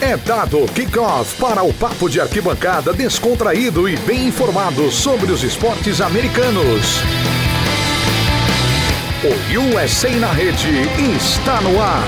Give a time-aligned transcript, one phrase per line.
[0.00, 6.00] É dado kickoff para o papo de arquibancada descontraído e bem informado sobre os esportes
[6.00, 7.00] americanos.
[9.24, 10.68] O USA na rede
[11.16, 12.06] está no ar.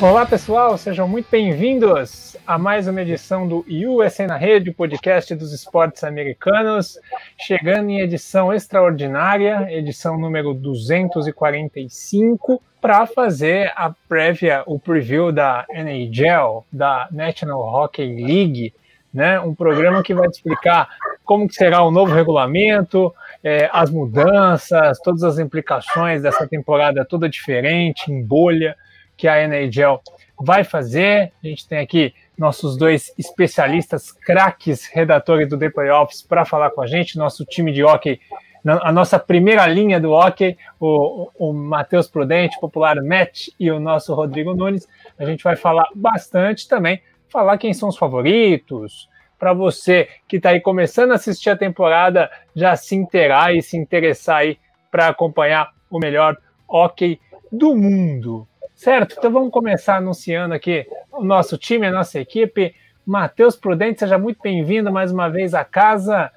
[0.00, 5.52] Olá pessoal, sejam muito bem-vindos a mais uma edição do USA na Rede, podcast dos
[5.52, 6.96] esportes americanos,
[7.40, 16.64] chegando em edição extraordinária, edição número 245, para fazer a prévia, o preview da NHL,
[16.72, 18.72] da National Hockey League,
[19.12, 19.40] né?
[19.40, 20.88] Um programa que vai explicar
[21.24, 23.12] como que será o novo regulamento,
[23.42, 28.76] é, as mudanças, todas as implicações dessa temporada toda diferente, em bolha
[29.16, 30.00] que a NHL
[30.40, 31.32] vai fazer.
[31.42, 36.82] A gente tem aqui nossos dois especialistas, craques, redatores do The Playoffs, para falar com
[36.82, 38.20] a gente, nosso time de hockey,
[38.66, 44.14] a nossa primeira linha do hockey, o, o Matheus Prudente, popular Matt, e o nosso
[44.14, 44.88] Rodrigo Nunes.
[45.18, 49.08] A gente vai falar bastante também, falar quem são os favoritos,
[49.38, 53.76] para você que está aí começando a assistir a temporada, já se inteirar e se
[53.76, 54.58] interessar aí
[54.90, 56.36] para acompanhar o melhor
[56.66, 57.20] hockey
[57.52, 58.46] do mundo.
[58.74, 59.16] Certo?
[59.18, 62.74] Então vamos começar anunciando aqui o nosso time, a nossa equipe.
[63.06, 66.30] Matheus Prudente, seja muito bem-vindo mais uma vez à casa.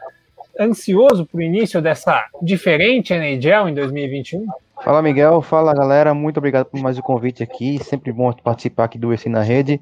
[0.57, 4.45] Ansioso para o início dessa diferente NHL em 2021?
[4.83, 8.97] Fala Miguel, fala galera, muito obrigado por mais o convite aqui, sempre bom participar aqui
[8.97, 9.81] do EC na Rede.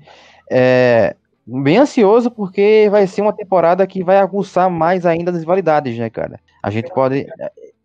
[0.50, 5.98] É, bem ansioso porque vai ser uma temporada que vai aguçar mais ainda as rivalidades,
[5.98, 6.40] né, cara?
[6.64, 7.28] A gente pode,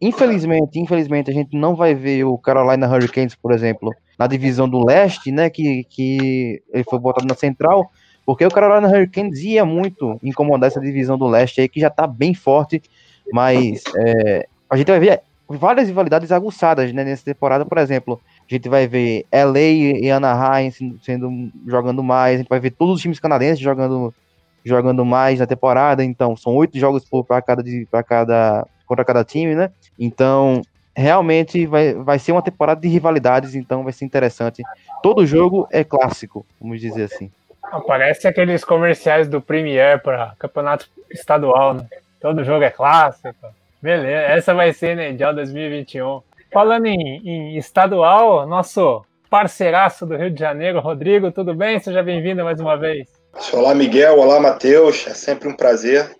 [0.01, 4.85] infelizmente, infelizmente a gente não vai ver o Carolina Hurricanes, por exemplo, na divisão do
[4.85, 7.91] leste, né, que, que ele foi botado na central,
[8.25, 12.07] porque o Carolina Hurricanes ia muito incomodar essa divisão do leste aí, que já tá
[12.07, 12.83] bem forte,
[13.33, 18.55] mas é, a gente vai ver várias rivalidades aguçadas, né, nessa temporada, por exemplo, a
[18.55, 20.71] gente vai ver LA e Anaheim
[21.03, 24.15] sendo, jogando mais, a gente vai ver todos os times canadenses jogando
[24.65, 27.65] jogando mais na temporada, então são oito jogos para cada,
[28.07, 29.71] cada contra cada time, né?
[29.99, 30.63] Então
[30.95, 34.63] realmente vai, vai ser uma temporada de rivalidades, então vai ser interessante.
[35.03, 37.31] Todo jogo é clássico, vamos dizer assim.
[37.81, 41.87] Parece aqueles comerciais do Premier para campeonato estadual, né?
[42.21, 43.35] Todo jogo é clássico.
[43.81, 46.23] Beleza, essa vai ser né, 2021.
[46.53, 51.81] Falando em, em estadual, nosso parceiraço do Rio de Janeiro, Rodrigo, tudo bem?
[51.81, 53.09] Seja bem-vindo mais uma vez.
[53.53, 54.19] Olá, Miguel.
[54.19, 55.07] Olá, Matheus.
[55.07, 56.15] É sempre um prazer.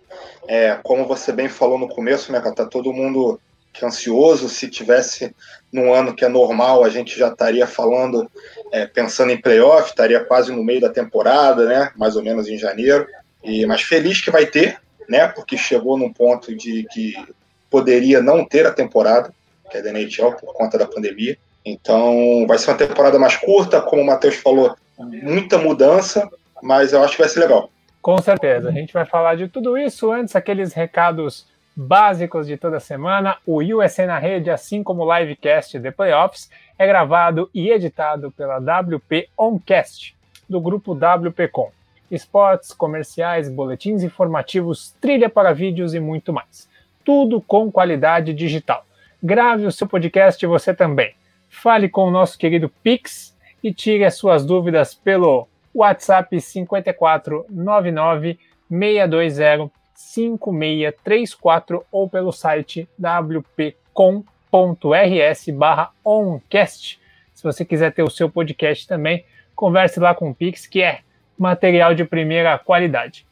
[0.47, 3.39] É, como você bem falou no começo, né, tá todo mundo
[3.81, 4.49] ansioso.
[4.49, 5.33] Se tivesse
[5.71, 8.29] num ano que é normal, a gente já estaria falando,
[8.71, 11.91] é, pensando em playoff, estaria quase no meio da temporada, né?
[11.95, 13.07] Mais ou menos em janeiro.
[13.43, 14.77] E mas feliz que vai ter,
[15.09, 15.27] né?
[15.27, 17.13] Porque chegou num ponto de que
[17.69, 19.33] poderia não ter a temporada,
[19.71, 21.37] que é da NHL por conta da pandemia.
[21.65, 26.29] Então vai ser uma temporada mais curta, como o Matheus falou, muita mudança,
[26.61, 27.69] mas eu acho que vai ser legal.
[28.01, 32.79] Com certeza, a gente vai falar de tudo isso antes, aqueles recados básicos de toda
[32.79, 33.37] semana.
[33.45, 38.57] O USA na Rede, assim como o livecast de Playoffs, é gravado e editado pela
[38.57, 40.15] WP Oncast,
[40.47, 41.71] do grupo WPcom.
[42.11, 46.69] Esportes, comerciais, boletins informativos, trilha para vídeos e muito mais.
[47.03, 48.85] Tudo com qualidade digital.
[49.21, 51.15] Grave o seu podcast você também.
[51.49, 58.37] Fale com o nosso querido Pix e tire as suas dúvidas pelo WhatsApp 5499
[58.69, 63.75] 620 5634 ou pelo site wp.com.rs
[65.53, 66.99] barra oncast.
[67.33, 71.01] Se você quiser ter o seu podcast também, converse lá com o Pix, que é
[71.37, 73.25] material de primeira qualidade.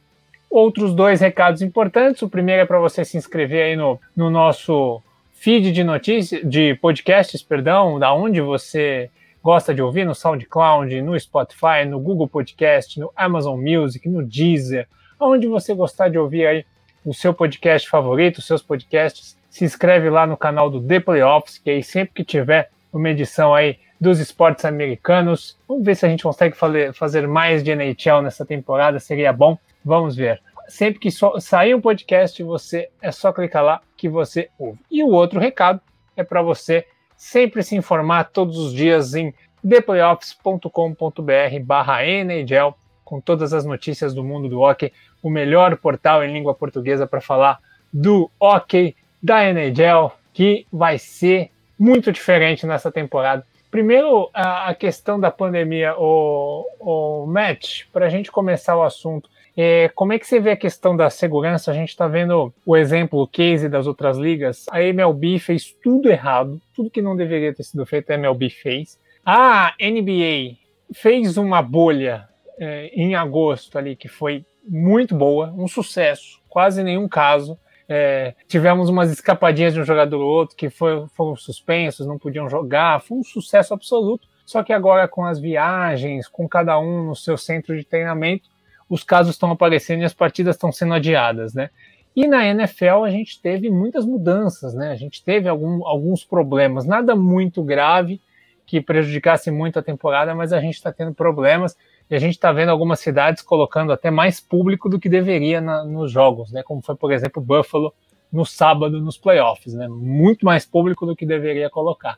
[0.50, 2.22] Outros dois recados importantes.
[2.22, 5.02] O primeiro é para você se inscrever aí no, no nosso
[5.32, 9.10] feed de notícias, de podcasts, perdão, da onde você
[9.44, 14.88] gosta de ouvir, no SoundCloud, no Spotify, no Google Podcast, no Amazon Music, no Deezer,
[15.22, 16.66] onde você gostar de ouvir aí
[17.06, 21.58] o seu podcast favorito, os seus podcasts, se inscreve lá no canal do The Playoffs,
[21.58, 26.10] que aí sempre que tiver uma edição aí dos esportes americanos, vamos ver se a
[26.10, 26.56] gente consegue
[26.94, 30.42] fazer mais de NHL nessa temporada, seria bom, vamos ver.
[30.68, 31.10] Sempre que
[31.40, 34.80] sair um podcast, você é só clicar lá que você ouve.
[34.90, 35.82] E o outro recado
[36.16, 36.86] é para você
[37.16, 39.34] sempre se informar todos os dias em
[39.68, 42.74] theplayoffs.com.br barra NHL,
[43.04, 47.22] com todas as notícias do mundo do hockey, o melhor portal em língua portuguesa para
[47.22, 47.60] falar
[47.92, 53.46] do hockey da NHL, que vai ser muito diferente nessa temporada.
[53.70, 59.90] Primeiro, a, questão da pandemia, o, o Matt, para a gente começar o assunto, é,
[59.96, 61.72] como é que você vê a questão da segurança?
[61.72, 64.66] A gente está vendo o exemplo, o case das outras ligas.
[64.70, 69.00] A MLB fez tudo errado, tudo que não deveria ter sido feito, a MLB fez.
[69.26, 70.58] A NBA
[70.94, 72.28] fez uma bolha
[72.60, 77.60] é, em agosto ali, que foi muito boa, um sucesso, quase nenhum caso.
[77.90, 82.50] É, tivemos umas escapadinhas de um jogador ou outro que foi, foram suspensos, não podiam
[82.50, 84.30] jogar, foi um sucesso absoluto.
[84.46, 88.48] Só que agora, com as viagens, com cada um no seu centro de treinamento,
[88.88, 91.70] os casos estão aparecendo e as partidas estão sendo adiadas, né?
[92.16, 94.92] E na NFL a gente teve muitas mudanças, né?
[94.92, 98.22] A gente teve algum, alguns problemas, nada muito grave
[98.66, 101.76] que prejudicasse muito a temporada, mas a gente está tendo problemas
[102.12, 105.86] e a gente está vendo algumas cidades colocando até mais público do que deveria na,
[105.86, 106.62] nos jogos, né?
[106.62, 107.94] Como foi, por exemplo, Buffalo
[108.30, 109.88] no sábado nos playoffs, né?
[109.88, 112.18] Muito mais público do que deveria colocar.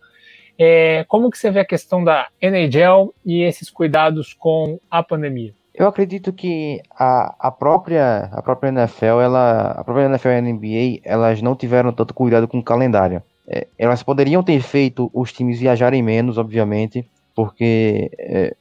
[0.57, 5.53] É, como que você vê a questão da NHL e esses cuidados com a pandemia?
[5.75, 10.41] Eu acredito que a, a própria a própria NFL, ela, a própria NFL e a
[10.41, 13.21] NBA, elas não tiveram tanto cuidado com o calendário.
[13.47, 18.55] É, elas poderiam ter feito os times viajarem menos, obviamente, porque é,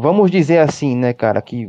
[0.00, 1.68] vamos dizer assim, né, cara, que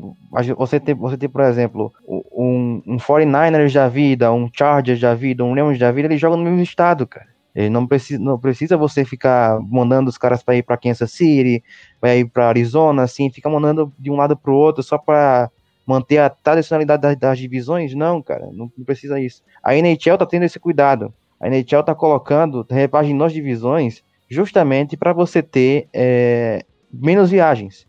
[0.58, 5.44] você tem, você tem por exemplo, um, um 49ers da vida, um Chargers da vida,
[5.44, 7.28] um Lions da vida, eles jogam no mesmo estado, cara.
[7.54, 11.62] Ele não precisa, não precisa você ficar mandando os caras para ir para Kansas City,
[12.02, 15.52] vai ir para Arizona, assim, fica mandando de um lado para o outro só para
[15.86, 17.94] manter a tradicionalidade das, das, divisões.
[17.94, 19.44] Não, cara, não, não, precisa isso.
[19.62, 21.14] A NHL tá tendo esse cuidado.
[21.40, 26.64] A NHL tá colocando, repaginou as divisões justamente para você ter é,
[26.94, 27.86] menos viagens.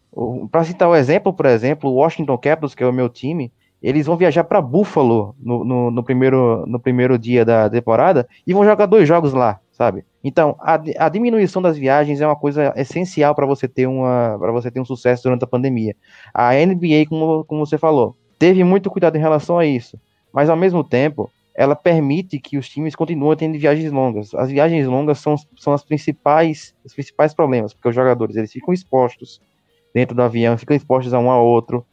[0.50, 3.50] Para citar o um exemplo, por exemplo, o Washington Capitals, que é o meu time,
[3.82, 8.52] eles vão viajar para Buffalo no, no, no, primeiro, no primeiro dia da temporada e
[8.52, 10.04] vão jogar dois jogos lá, sabe?
[10.22, 13.88] Então, a, a diminuição das viagens é uma coisa essencial para você ter
[14.52, 15.96] você ter um sucesso durante a pandemia.
[16.32, 19.98] A NBA, como, como você falou, teve muito cuidado em relação a isso,
[20.32, 24.32] mas ao mesmo tempo, ela permite que os times continuem tendo viagens longas.
[24.34, 28.72] As viagens longas são, são as principais os principais problemas, porque os jogadores eles ficam
[28.72, 29.40] expostos
[29.94, 31.84] dentro do avião, ficam expostos a um ao outro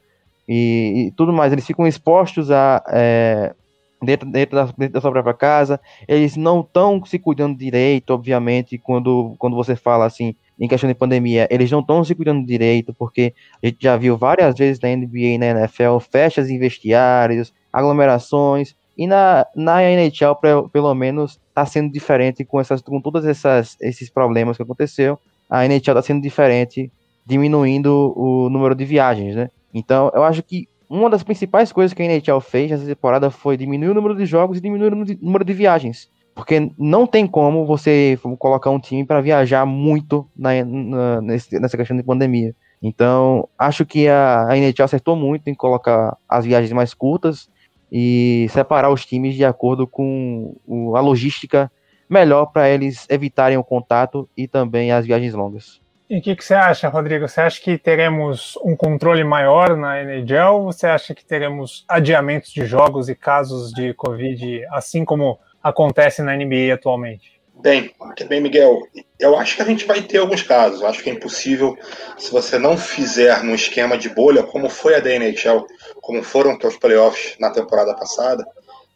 [0.48, 1.52] e, e tudo mais.
[1.52, 3.54] Eles ficam expostos a é,
[4.02, 5.80] dentro, dentro, da, dentro da sua própria casa.
[6.08, 10.94] Eles não estão se cuidando direito, obviamente, quando, quando você fala assim em questão de
[10.94, 14.90] pandemia, eles não estão se cuidando direito, porque a gente já viu várias vezes na
[14.90, 20.36] NBA e na NFL festas em vestiários, aglomerações, e na, na NHL,
[20.74, 25.18] pelo menos, está sendo diferente com, essas, com todos essas, esses problemas que aconteceu.
[25.50, 26.92] A NHL está sendo diferente,
[27.30, 29.50] diminuindo o número de viagens, né?
[29.72, 33.56] Então, eu acho que uma das principais coisas que a NHL fez nessa temporada foi
[33.56, 36.10] diminuir o número de jogos e diminuir o número de viagens.
[36.34, 41.96] Porque não tem como você colocar um time para viajar muito na, na, nessa questão
[41.96, 42.56] de pandemia.
[42.82, 47.48] Então, acho que a, a NHL acertou muito em colocar as viagens mais curtas
[47.92, 51.72] e separar os times de acordo com o, a logística
[52.10, 55.80] melhor para eles evitarem o contato e também as viagens longas.
[56.10, 57.28] E o que, que, você acha, Rodrigo?
[57.28, 62.66] Você acha que teremos um controle maior na NHL você acha que teremos adiamentos de
[62.66, 67.40] jogos e casos de Covid, assim como acontece na NBA atualmente?
[67.62, 67.92] Bem,
[68.28, 68.82] bem, Miguel,
[69.20, 70.82] eu acho que a gente vai ter alguns casos.
[70.82, 71.78] Acho que é impossível
[72.18, 75.68] se você não fizer no esquema de bolha, como foi a da NHL,
[76.02, 78.48] como foram os playoffs na temporada passada,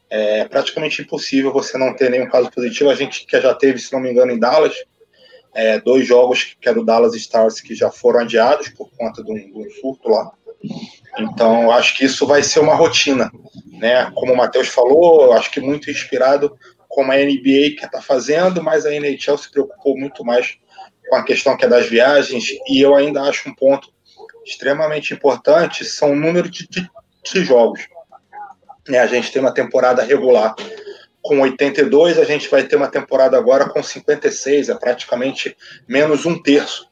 [0.09, 2.89] é praticamente impossível você não ter nenhum caso positivo.
[2.89, 4.73] A gente que já teve, se não me engano, em Dallas,
[5.53, 9.31] é, dois jogos que é do Dallas Stars que já foram adiados por conta de
[9.31, 10.31] um, de um surto lá.
[11.19, 13.31] Então, acho que isso vai ser uma rotina,
[13.71, 14.09] né?
[14.15, 16.57] Como o Matheus falou, acho que muito inspirado
[16.87, 20.57] como a NBA que está fazendo, mas a NHL se preocupou muito mais
[21.09, 23.91] com a questão que é das viagens, e eu ainda acho um ponto
[24.45, 26.89] extremamente importante, são o número de, de,
[27.23, 27.81] de jogos.
[28.87, 30.55] É, a gente tem uma temporada regular
[31.23, 35.55] com 82, a gente vai ter uma temporada agora com 56, é praticamente
[35.87, 36.85] menos um terço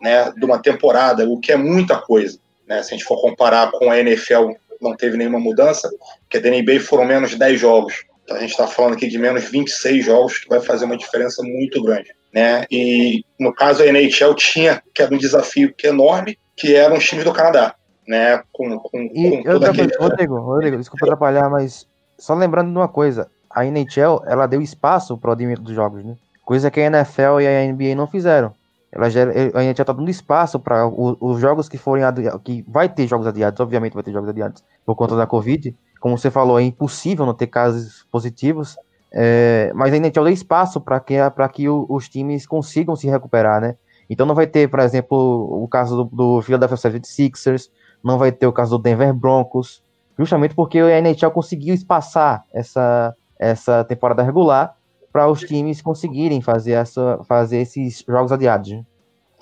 [0.00, 2.38] né, de uma temporada, o que é muita coisa.
[2.68, 2.82] Né?
[2.82, 6.80] Se a gente for comparar com a NFL, não teve nenhuma mudança, porque a NBA
[6.80, 8.04] foram menos 10 jogos.
[8.22, 11.42] Então a gente está falando aqui de menos 26 jogos, que vai fazer uma diferença
[11.42, 12.10] muito grande.
[12.32, 12.64] Né?
[12.70, 16.94] E no caso a NHL tinha, que era um desafio que é enorme, que era
[16.94, 17.74] um time do Canadá.
[18.08, 19.96] Né, com, com, e com aquele...
[19.96, 21.86] Rodrigo, Rodrigo, desculpa atrapalhar, mas
[22.18, 26.04] só lembrando de uma coisa, a NHL ela deu espaço para o adiamento dos jogos,
[26.04, 26.16] né?
[26.44, 28.52] Coisa que a NFL e a NBA não fizeram.
[28.92, 29.22] Ela já,
[29.54, 33.06] a gente já tá dando espaço para os jogos que forem adiados, que vai ter
[33.06, 35.76] jogos adiados, obviamente vai ter jogos adiados por conta da Covid.
[36.00, 38.76] Como você falou, é impossível não ter casos positivos.
[39.12, 41.16] É, mas a NHL deu espaço para que,
[41.52, 43.76] que o, os times consigam se recuperar, né?
[44.08, 47.70] Então não vai ter, por exemplo, o caso do, do Philadelphia 76ers,
[48.02, 49.84] não vai ter o caso do Denver Broncos,
[50.18, 54.76] justamente porque a NHL conseguiu espaçar essa, essa temporada regular
[55.10, 58.70] para os times conseguirem fazer, essa, fazer esses jogos adiados.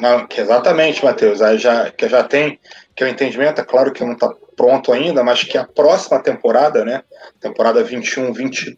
[0.00, 1.42] Não, que exatamente, Matheus.
[1.42, 2.58] Aí já, que já tem
[2.94, 6.84] que o entendimento, é claro que não está pronto ainda, mas que a próxima temporada,
[6.84, 7.02] né,
[7.40, 8.76] temporada 21-22,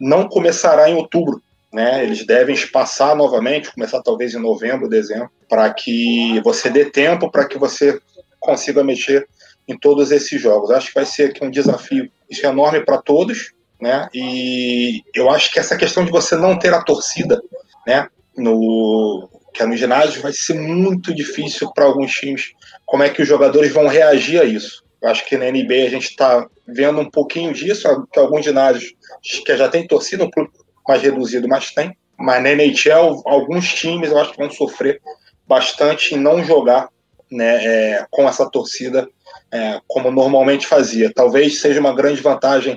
[0.00, 1.40] não começará em outubro.
[1.72, 2.04] Né?
[2.04, 7.46] Eles devem espaçar novamente, começar talvez em novembro, dezembro, para que você dê tempo para
[7.46, 8.00] que você
[8.40, 9.26] consiga mexer
[9.68, 10.70] em todos esses jogos.
[10.70, 12.10] Acho que vai ser aqui um desafio
[12.42, 13.52] enorme para todos,
[13.86, 14.08] né?
[14.12, 17.40] E eu acho que essa questão de você não ter a torcida,
[17.86, 22.52] né, no que é no ginásio vai ser muito difícil para alguns times.
[22.84, 24.84] Como é que os jogadores vão reagir a isso?
[25.00, 28.92] Eu acho que na NBA a gente está vendo um pouquinho disso, que alguns ginásios
[29.22, 31.96] que já tem torcida, um público mais reduzido, mas tem.
[32.18, 35.00] Mas na NHL, alguns times eu acho que vão sofrer
[35.46, 36.88] bastante em não jogar
[37.30, 39.08] né, é, com essa torcida
[39.50, 41.10] é, como normalmente fazia.
[41.14, 42.76] Talvez seja uma grande vantagem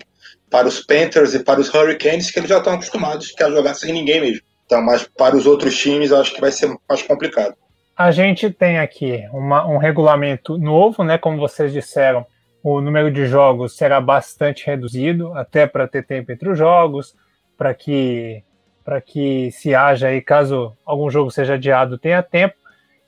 [0.50, 3.94] para os Panthers e para os Hurricanes, que eles já estão acostumados a jogar sem
[3.94, 4.42] ninguém mesmo.
[4.66, 7.56] Então, mas para os outros times, acho que vai ser mais complicado.
[7.98, 11.18] A gente tem aqui uma, um regulamento novo, né?
[11.18, 12.26] Como vocês disseram,
[12.64, 17.16] o número de jogos será bastante reduzido, até para ter tempo entre os jogos,
[17.58, 18.44] para que
[18.86, 22.56] para que se haja aí, caso algum jogo seja adiado, tenha tempo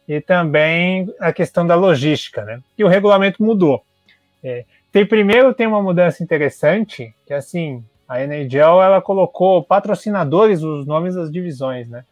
[0.08, 2.60] e também a questão da logística, né?
[2.78, 3.82] E o regulamento mudou.
[4.44, 10.86] É, tem primeiro tem uma mudança interessante, que assim, a NHL ela colocou patrocinadores os
[10.86, 12.04] nomes das divisões, né?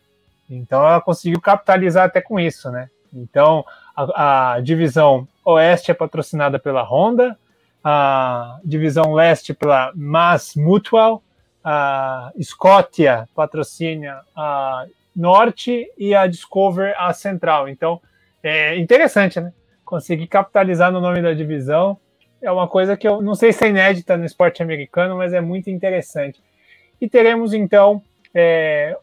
[0.50, 2.90] Então ela conseguiu capitalizar até com isso, né?
[3.14, 7.38] Então a, a divisão Oeste é patrocinada pela Honda,
[7.84, 11.24] a divisão Leste pela Mass Mutual,
[11.64, 17.68] a Scotia patrocina a Norte e a Discover a Central.
[17.68, 18.02] Então,
[18.42, 19.52] é interessante, né?
[19.84, 21.98] Conseguir capitalizar no nome da divisão
[22.42, 25.42] é uma coisa que eu não sei se é inédita no esporte americano, mas é
[25.42, 26.42] muito interessante.
[27.00, 28.02] E teremos então
[28.34, 28.98] é,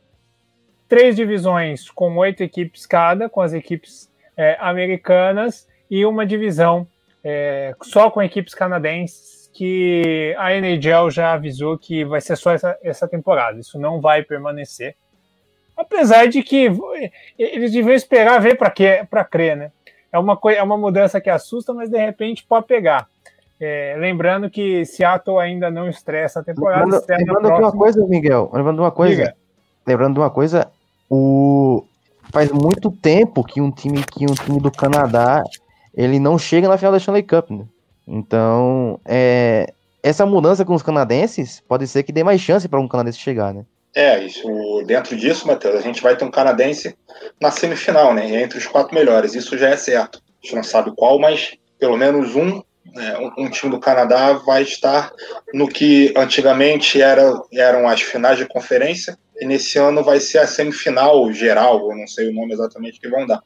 [0.89, 6.87] três divisões com oito equipes cada, com as equipes é, americanas, e uma divisão
[7.23, 12.79] é, só com equipes canadenses, que a NHL já avisou que vai ser só essa,
[12.83, 13.59] essa temporada.
[13.59, 14.95] Isso não vai permanecer.
[15.75, 16.71] Apesar de que
[17.39, 19.73] eles deviam esperar ver para crer, né?
[20.13, 23.09] É uma, é uma mudança que assusta, mas de repente pode pegar.
[23.61, 26.85] É, lembrando que Seattle ainda não estressa a temporada.
[26.85, 28.51] Lembrando, lembrando de uma coisa, Miguel.
[28.53, 29.17] Lembrando de uma coisa.
[29.17, 29.37] Diga.
[29.87, 30.69] Lembrando de uma coisa.
[31.09, 31.85] O
[32.33, 35.43] faz muito tempo que um time que um time do Canadá
[35.95, 37.51] ele não chega na final da Stanley Cup.
[37.51, 37.65] Né?
[38.07, 39.73] Então, é,
[40.03, 43.55] essa mudança com os canadenses pode ser que dê mais chance para um canadense chegar,
[43.55, 43.65] né?
[43.95, 44.47] É, isso,
[44.87, 46.95] dentro disso, Matheus, a gente vai ter um canadense
[47.41, 48.43] na semifinal, né?
[48.43, 49.35] Entre os quatro melhores.
[49.35, 50.19] Isso já é certo.
[50.19, 52.63] A gente não sabe qual, mas pelo menos um,
[52.95, 55.13] né, um, time do Canadá vai estar
[55.53, 60.47] no que antigamente era, eram as finais de conferência, e nesse ano vai ser a
[60.47, 63.43] semifinal geral, eu não sei o nome exatamente que vão dar.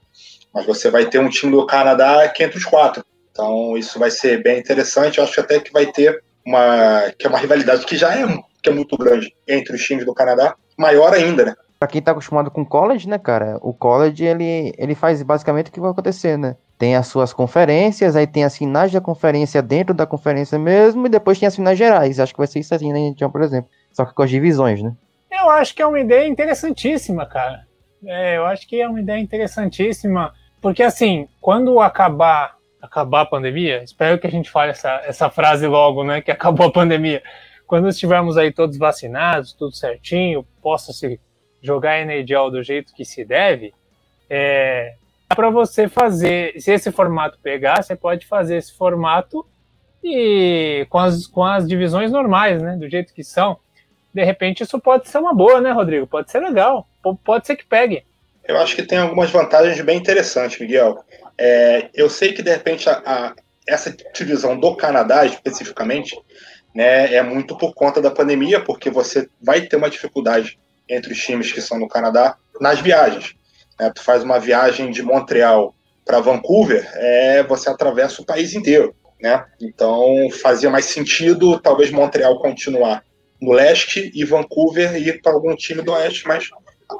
[0.54, 3.04] Mas você vai ter um time do Canadá que é entre os quatro.
[3.30, 5.18] Então isso vai ser bem interessante.
[5.18, 8.24] Eu acho até que vai ter uma, que é uma rivalidade que já é
[8.62, 11.54] que é muito grande entre os times do Canadá, maior ainda, né?
[11.78, 13.58] Pra quem tá acostumado com college, né, cara?
[13.62, 16.56] O college, ele, ele faz basicamente o que vai acontecer, né?
[16.80, 21.10] Tem as suas conferências, aí tem as finais da conferência dentro da conferência mesmo, e
[21.10, 22.18] depois tem as finais gerais.
[22.18, 23.70] Acho que vai ser isso assim, né, por exemplo.
[23.92, 24.94] Só que com as divisões, né?
[25.30, 27.66] Eu acho que é uma ideia interessantíssima, cara.
[28.02, 33.82] É, eu acho que é uma ideia interessantíssima, porque assim, quando acabar acabar a pandemia,
[33.82, 37.22] espero que a gente fale essa, essa frase logo, né, que acabou a pandemia
[37.66, 41.20] quando estivermos aí todos vacinados, tudo certinho, possa se
[41.60, 43.74] jogar NHL do jeito que se deve,
[44.30, 44.94] é,
[45.34, 49.46] para você fazer, se esse formato pegar, você pode fazer esse formato
[50.02, 53.58] e com as, com as divisões normais, né, do jeito que são.
[54.12, 56.06] De repente isso pode ser uma boa, né, Rodrigo?
[56.06, 56.86] Pode ser legal,
[57.24, 58.04] pode ser que pegue.
[58.44, 61.04] Eu acho que tem algumas vantagens bem interessantes, Miguel.
[61.38, 63.34] É, eu sei que de repente a, a,
[63.68, 66.20] essa divisão do Canadá especificamente,
[66.74, 70.58] né, é muito por conta da pandemia, porque você vai ter uma dificuldade
[70.88, 73.36] entre os times que são no Canadá nas viagens.
[73.80, 73.90] Né?
[73.94, 78.94] Tu faz uma viagem de Montreal para Vancouver, é, você atravessa o país inteiro.
[79.20, 79.44] Né?
[79.60, 83.02] Então fazia mais sentido talvez Montreal continuar
[83.40, 86.48] no leste e Vancouver ir para algum time do oeste, mas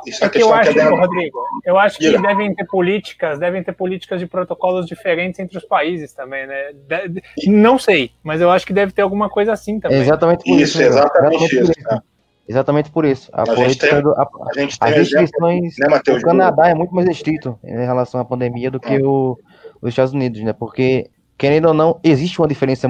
[0.07, 2.29] isso é, é que eu acho, que é Rodrigo, eu acho que yeah.
[2.29, 6.73] devem ter políticas, devem ter políticas de protocolos diferentes entre os países também, né?
[6.73, 9.99] De, não sei, mas eu acho que deve ter alguma coisa assim também.
[9.99, 10.81] exatamente por isso.
[10.81, 11.73] isso exatamente, exatamente isso.
[11.73, 12.03] Isso.
[12.51, 13.31] Exatamente por isso.
[13.33, 15.75] A, a política tem, do, a, a gente as restrições.
[15.79, 19.09] Né, Mateus, o Canadá é muito mais restrito em relação à pandemia do que ah.
[19.09, 19.39] o,
[19.81, 20.53] os Estados Unidos, né?
[20.53, 22.89] Porque, querendo ou não, existe uma diferença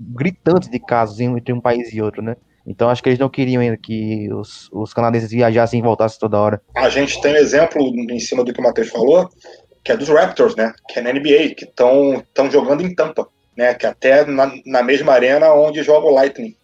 [0.00, 2.36] gritante de casos entre um país e outro, né?
[2.66, 6.60] Então acho que eles não queriam que os, os canadenses viajassem e voltassem toda hora.
[6.74, 9.28] A gente tem um exemplo em cima do que o Matheus falou,
[9.84, 10.72] que é dos Raptors, né?
[10.88, 13.72] Que é na NBA, que estão jogando em Tampa, né?
[13.74, 16.56] Que é até na, na mesma arena onde joga o Lightning.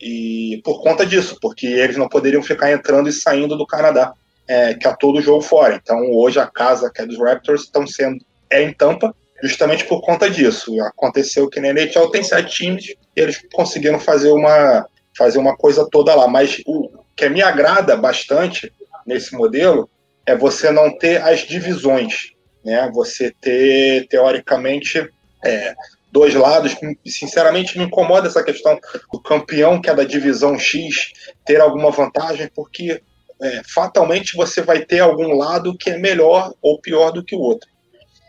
[0.00, 4.12] E por conta disso, porque eles não poderiam ficar entrando e saindo do Canadá,
[4.46, 5.78] é, que é todo jogo fora.
[5.82, 10.00] Então hoje a casa que é dos Raptors estão sendo é em Tampa, justamente por
[10.00, 10.80] conta disso.
[10.82, 14.86] Aconteceu que na NHL tem sete times e eles conseguiram fazer uma
[15.16, 16.28] fazer uma coisa toda lá.
[16.28, 18.72] Mas o que me agrada bastante
[19.04, 19.90] nesse modelo
[20.24, 22.38] é você não ter as divisões
[22.68, 22.90] né?
[22.92, 25.08] Você ter, teoricamente,
[25.44, 25.74] é,
[26.18, 26.76] dois lados.
[27.06, 28.76] Sinceramente, me incomoda essa questão
[29.12, 31.12] do campeão, que é da divisão X,
[31.46, 33.00] ter alguma vantagem, porque
[33.40, 37.40] é, fatalmente você vai ter algum lado que é melhor ou pior do que o
[37.40, 37.68] outro.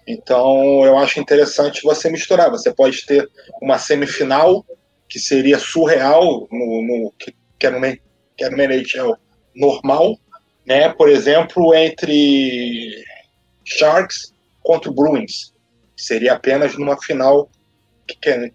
[0.07, 2.51] Então, eu acho interessante você misturar.
[2.51, 3.27] Você pode ter
[3.61, 4.63] uma semifinal
[5.07, 7.81] que seria surreal no, no que, que, é no,
[8.37, 9.17] que é no
[9.55, 10.15] normal,
[10.65, 10.89] né?
[10.89, 13.03] Por exemplo, entre
[13.65, 14.31] Sharks
[14.61, 15.53] contra Bruins.
[15.95, 17.49] Seria apenas numa final
[18.17, 18.49] que é,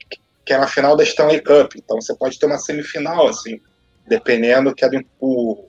[0.44, 1.74] que é na final da Stanley Cup.
[1.76, 3.60] Então você pode ter uma semifinal, assim,
[4.06, 5.66] dependendo que é do, o,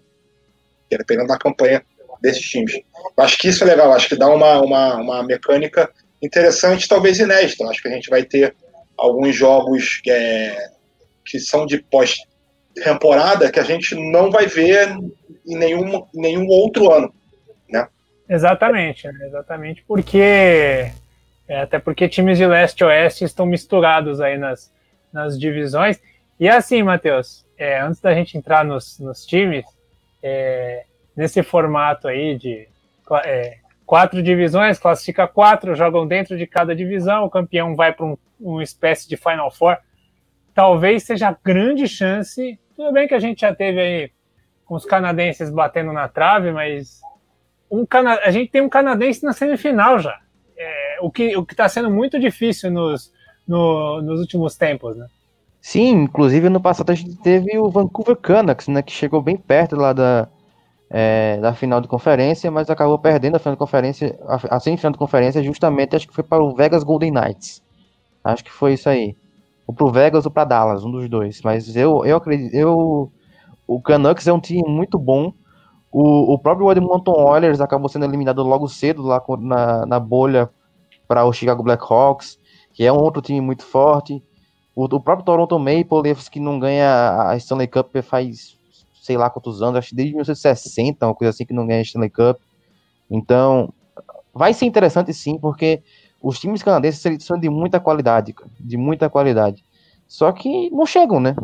[0.90, 1.84] que é dependendo da campanha
[2.22, 2.74] desses times.
[3.18, 5.90] Eu acho que isso é legal, acho que dá uma, uma, uma mecânica
[6.22, 7.66] interessante, talvez inédita.
[7.66, 8.56] Acho que a gente vai ter
[8.98, 10.72] alguns jogos é,
[11.26, 14.90] que são de pós-temporada que a gente não vai ver
[15.46, 17.14] em nenhum, nenhum outro ano.
[18.28, 19.28] Exatamente, né?
[19.28, 20.92] exatamente porque
[21.48, 24.74] é, até porque times de leste e oeste estão misturados aí nas,
[25.12, 26.02] nas divisões.
[26.40, 29.66] E assim, Matheus, é, antes da gente entrar nos, nos times,
[30.22, 30.86] é,
[31.16, 32.68] nesse formato aí de
[33.24, 38.18] é, quatro divisões, classifica quatro, jogam dentro de cada divisão, o campeão vai para um,
[38.40, 39.78] uma espécie de Final Four.
[40.54, 42.60] Talvez seja grande chance.
[42.76, 44.12] Tudo bem que a gente já teve aí
[44.66, 47.02] com os canadenses batendo na trave, mas
[47.70, 50.20] um cana a gente tem um canadense na semifinal já.
[51.02, 53.12] O que o está sendo muito difícil nos,
[53.48, 55.08] no, nos últimos tempos, né?
[55.62, 59.76] Sim, inclusive no passado a gente teve o Vancouver Canucks, né, que chegou bem perto
[59.76, 60.28] lá da,
[60.92, 64.92] é, da final de conferência, mas acabou perdendo a final de conferência, a, a semifinal
[64.92, 67.64] de conferência justamente, acho que foi para o Vegas Golden Knights.
[68.24, 69.16] Acho que foi isso aí.
[69.66, 71.42] Ou pro Vegas ou para Dallas, um dos dois.
[71.42, 73.12] Mas eu, eu acredito, eu,
[73.66, 75.34] o Canucks é um time muito bom,
[75.92, 80.50] o, o próprio Edmonton Oilers acabou sendo eliminado logo cedo lá na, na bolha
[81.08, 82.38] para o Chicago Blackhawks,
[82.74, 84.22] que é um outro time muito forte.
[84.76, 88.56] O, o próprio Toronto Maple Leafs, que não ganha a Stanley Cup faz
[89.06, 91.84] sei lá quantos anos, acho que desde 1960, uma coisa assim, que não ganha a
[91.84, 92.40] Stanley Cup.
[93.10, 93.72] Então,
[94.34, 95.84] vai ser interessante sim, porque
[96.20, 99.64] os times canadenses são de muita qualidade, de muita qualidade.
[100.08, 101.36] Só que não chegam, né?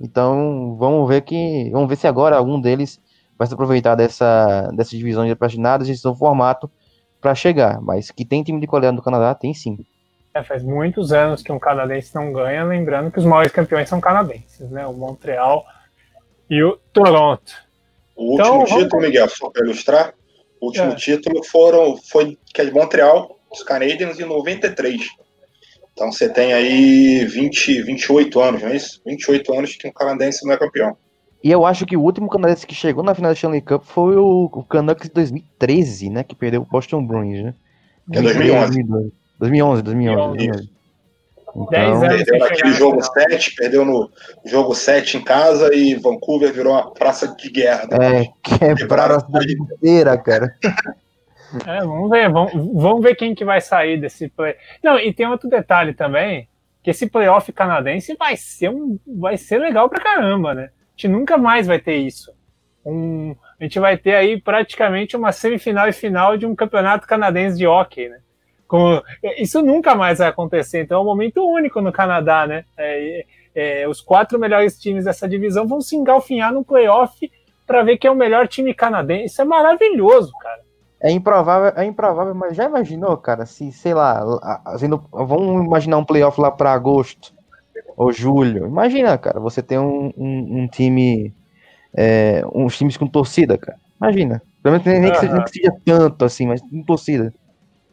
[0.00, 3.00] Então, vamos ver que, vamos ver se agora algum deles
[3.36, 6.70] vai se aproveitar dessa, dessa divisão de paginadas, esse novo formato,
[7.20, 7.80] para chegar.
[7.80, 9.78] Mas que tem time de qualidade no Canadá, tem sim.
[10.32, 14.00] É, faz muitos anos que um canadense não ganha, lembrando que os maiores campeões são
[14.00, 14.86] canadenses, né?
[14.86, 15.64] O Montreal
[16.48, 17.52] e o Toronto.
[18.14, 18.84] O então, último vamos...
[18.84, 20.14] título, Miguel, só para ilustrar,
[20.60, 20.94] o último é.
[20.94, 25.00] título foram, foi que é de Montreal, os Canadiens, em 93.
[25.92, 29.00] Então você tem aí 20, 28 anos, não é isso?
[29.04, 30.96] 28 anos que um canadense não é campeão.
[31.42, 34.16] E eu acho que o último canadense que chegou na final da Stanley Cup foi
[34.16, 36.22] o, o Canucks de 2013, né?
[36.22, 37.54] Que perdeu o Boston Bruins, né?
[38.12, 39.12] É 2011.
[39.38, 40.36] 2011, 2011.
[40.36, 40.80] 2011.
[41.50, 41.66] Então,
[42.00, 44.10] perdeu naquele jogo 7, perdeu no
[44.44, 47.88] jogo 7 em casa e Vancouver virou uma praça de guerra.
[47.90, 48.22] Né?
[48.60, 50.54] É, quebraram a cidade inteira, cara.
[51.66, 54.54] É, vamos ver, vamos, vamos ver quem que vai sair desse play.
[54.82, 56.48] Não, e tem outro detalhe também,
[56.82, 60.70] que esse playoff canadense vai ser um, vai ser legal pra caramba, né?
[61.00, 62.32] Gente nunca mais vai ter isso.
[62.84, 67.56] Um, a gente vai ter aí praticamente uma semifinal e final de um campeonato canadense
[67.56, 68.18] de hockey, né?
[68.68, 69.02] Com,
[69.38, 72.64] isso nunca mais vai acontecer, então é um momento único no Canadá, né?
[72.76, 77.30] É, é, os quatro melhores times dessa divisão vão se engalfinhar no playoff
[77.66, 79.26] para ver quem é o melhor time canadense.
[79.26, 80.60] Isso é maravilhoso, cara.
[81.02, 84.22] É improvável, é improvável, mas já imaginou, cara, se, sei lá,
[85.10, 87.39] vamos imaginar um playoff lá para agosto
[88.00, 88.66] ou julho.
[88.66, 91.34] Imagina, cara, você tem um, um, um time,
[91.94, 93.78] é, uns times com torcida, cara.
[94.00, 94.40] Imagina.
[94.62, 97.30] Pelo menos nem, que, seja, nem que seja tanto assim, mas com torcida.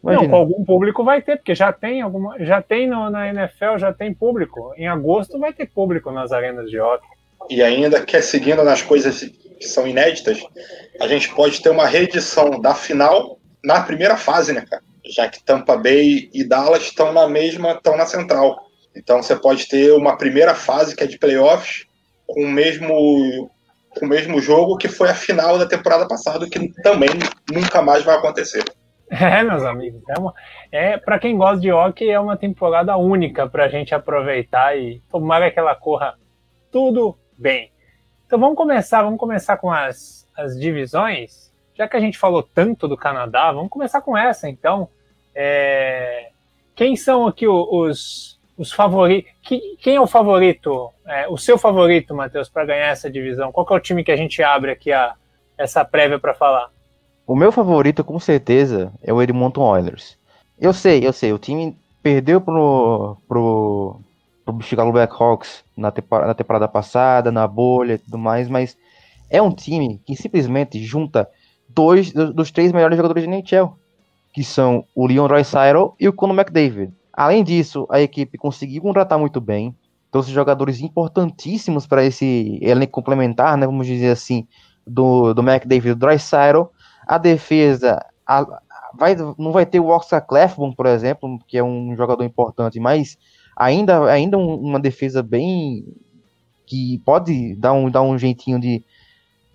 [0.02, 0.24] Imagina.
[0.24, 3.78] Não, com algum público vai ter, porque já tem alguma, já tem no, na NFL,
[3.80, 4.74] já tem público.
[4.78, 7.06] Em agosto vai ter público nas arenas de hockey.
[7.50, 9.20] E ainda que seguindo nas coisas
[9.60, 10.42] que são inéditas,
[11.02, 14.82] a gente pode ter uma reedição da final na primeira fase, né, cara?
[15.04, 18.67] Já que Tampa Bay e Dallas estão na mesma, estão na central.
[18.98, 21.86] Então você pode ter uma primeira fase que é de playoffs
[22.26, 23.50] com o mesmo
[23.98, 27.10] com o mesmo jogo que foi a final da temporada passada, que também
[27.52, 28.64] nunca mais vai acontecer.
[29.10, 30.02] É, meus amigos,
[30.70, 34.78] é, é para quem gosta de hockey é uma temporada única para a gente aproveitar
[34.78, 36.16] e tomar que ela corra
[36.70, 37.72] tudo bem.
[38.26, 41.54] Então vamos começar, vamos começar com as, as divisões.
[41.74, 44.90] Já que a gente falou tanto do Canadá, vamos começar com essa então.
[45.34, 46.32] É,
[46.76, 49.32] quem são aqui os, os favoritos?
[49.80, 50.92] Quem é o favorito?
[51.06, 53.52] É, o seu favorito, Matheus, para ganhar essa divisão?
[53.52, 55.14] Qual é o time que a gente abre aqui a,
[55.58, 56.70] essa prévia para falar?
[57.26, 60.18] O meu favorito, com certeza, é o Edmonton Oilers.
[60.60, 64.00] Eu sei, eu sei, o time perdeu pro, pro,
[64.46, 65.94] pro Chicago Blackhawks na,
[66.26, 68.78] na temporada passada, na bolha e tudo mais, mas
[69.30, 71.30] é um time que simplesmente junta
[71.68, 73.78] dois dos três melhores jogadores de NHL,
[74.34, 76.94] que são o Leon Draisaitl e o Conor McDavid.
[77.18, 79.76] Além disso, a equipe conseguiu contratar muito bem,
[80.12, 84.48] trouxe jogadores importantíssimos para esse elenco complementar, né, vamos dizer assim,
[84.86, 86.66] do, do McDavid e do Draisaitl,
[87.08, 88.46] a defesa a,
[88.94, 93.18] vai, não vai ter o Oscar Clefbaum, por exemplo, que é um jogador importante, mas
[93.56, 95.86] ainda, ainda um, uma defesa bem
[96.68, 98.84] que pode dar um, dar um jeitinho de,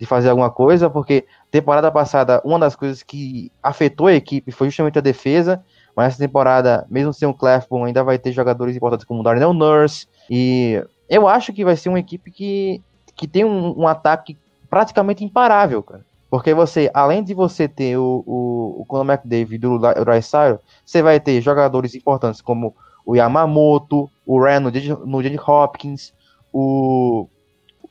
[0.00, 4.68] de fazer alguma coisa, porque temporada passada uma das coisas que afetou a equipe foi
[4.68, 5.64] justamente a defesa,
[5.96, 9.52] mas essa temporada, mesmo sem o Clefbaum, ainda vai ter jogadores importantes como o Darnell
[9.52, 12.80] Nurse, e eu acho que vai ser uma equipe que,
[13.14, 14.36] que tem um, um ataque
[14.70, 16.04] praticamente imparável, cara.
[16.30, 21.02] Porque você, além de você ter o, o, o Conor McDavid e o Drysdale, você
[21.02, 22.74] vai ter jogadores importantes como
[23.04, 24.70] o Yamamoto, o Ren no
[25.22, 25.38] J.J.
[25.46, 26.14] Hopkins,
[26.50, 27.28] o,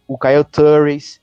[0.08, 1.22] o Kyle Turris.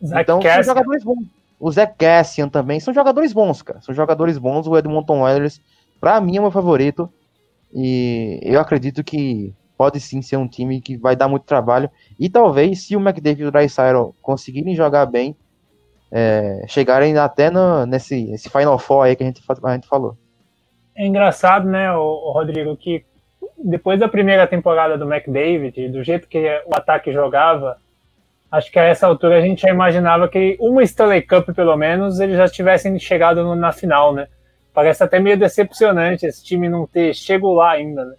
[0.00, 0.62] então, Cassian.
[0.62, 1.24] são jogadores bons.
[1.58, 2.80] O Zach Cassian também.
[2.80, 3.80] São jogadores bons, cara.
[3.80, 4.66] São jogadores bons.
[4.66, 5.60] O Edmonton Oilers,
[6.00, 7.12] pra mim, é o meu favorito.
[7.72, 11.90] E eu acredito que pode sim ser um time que vai dar muito trabalho.
[12.18, 15.36] E talvez, se o McDavid e o Drysdale conseguirem jogar bem,
[16.10, 20.16] é, chegarem até no, nesse, nesse Final Four aí que a gente, a gente falou.
[20.96, 23.04] É engraçado, né, o, Rodrigo, que
[23.56, 27.78] depois da primeira temporada do McDavid, do jeito que o ataque jogava,
[28.50, 32.20] acho que a essa altura a gente já imaginava que uma Stanley Cup, pelo menos,
[32.20, 34.26] eles já tivessem chegado na final, né?
[34.72, 38.14] Parece até meio decepcionante esse time não ter chegado lá ainda, né?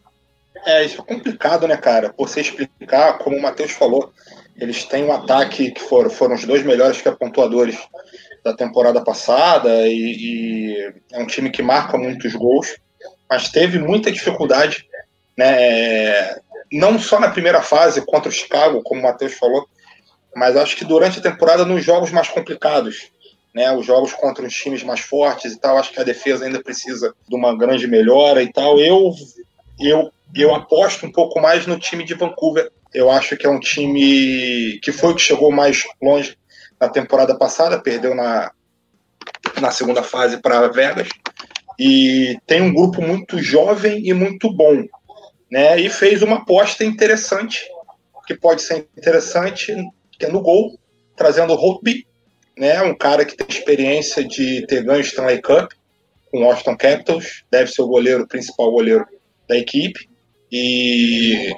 [0.65, 2.13] É, isso é complicado, né, cara?
[2.13, 4.13] Por você explicar, como o Matheus falou,
[4.57, 7.77] eles têm um ataque que foram, foram os dois melhores que é pontuadores
[8.43, 12.75] da temporada passada e, e, é um time que marca muitos gols,
[13.29, 14.85] mas teve muita dificuldade,
[15.37, 16.35] né?
[16.71, 19.67] Não só na primeira fase contra o Chicago, como o Matheus falou,
[20.35, 23.11] mas acho que durante a temporada nos jogos mais complicados,
[23.53, 23.71] né?
[23.71, 27.13] Os jogos contra os times mais fortes e tal, acho que a defesa ainda precisa
[27.27, 28.79] de uma grande melhora e tal.
[28.79, 29.13] Eu
[29.79, 33.59] eu eu aposto um pouco mais no time de Vancouver eu acho que é um
[33.59, 36.37] time que foi o que chegou mais longe
[36.79, 38.51] na temporada passada, perdeu na,
[39.59, 41.07] na segunda fase para Vegas.
[41.79, 44.83] E tem um grupo muito jovem e muito bom.
[45.49, 45.79] Né?
[45.79, 47.65] E fez uma aposta interessante,
[48.27, 49.73] que pode ser interessante,
[50.11, 50.77] que é no gol,
[51.15, 52.05] trazendo o Holtby,
[52.57, 52.81] né?
[52.81, 55.71] um cara que tem experiência de ter ganho Stanley Cup
[56.31, 59.05] com o Austin Capitals, deve ser o goleiro, o principal goleiro
[59.47, 60.09] da equipe.
[60.51, 61.53] E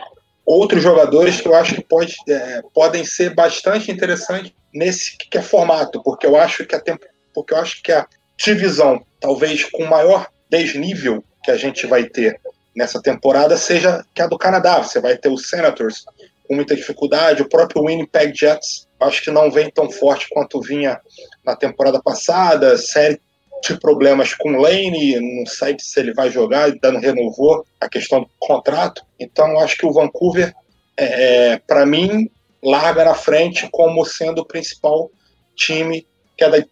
[0.46, 5.42] outros jogadores que eu acho que pode, é, podem ser bastante interessantes nesse que é
[5.42, 9.86] formato, porque eu acho que a tempo, porque eu acho que a divisão, talvez com
[9.86, 12.40] maior desnível que a gente vai ter
[12.76, 14.82] nessa temporada seja que a do Canadá.
[14.82, 16.06] Você vai ter os Senators
[16.48, 21.00] com muita dificuldade, o próprio Winnipeg Jets, acho que não vem tão forte quanto vinha
[21.46, 23.20] na temporada passada, série
[23.64, 27.88] de problemas com o Lane, não sei se ele vai jogar, ainda não renovou a
[27.88, 29.02] questão do contrato.
[29.18, 30.54] Então, acho que o Vancouver,
[30.98, 32.30] é, é para mim,
[32.62, 35.10] larga na frente como sendo o principal
[35.56, 36.06] time
[36.38, 36.66] que é da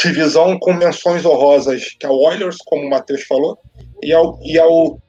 [0.00, 3.58] divisão com menções honrosas, que é o Oilers, como o Matheus falou,
[4.02, 5.00] e ao, e ao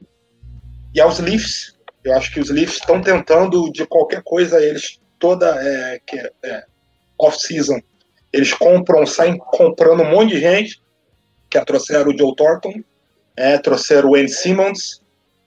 [0.94, 1.76] e aos Leafs.
[2.10, 6.64] Eu acho que os Leafs estão tentando de qualquer coisa, eles toda é, que é,
[7.20, 7.80] off-season,
[8.32, 10.82] eles compram, saem comprando um monte de gente
[11.50, 12.84] que é trouxeram o Joe Thornton,
[13.36, 15.02] é, trouxeram o Wayne Simmons.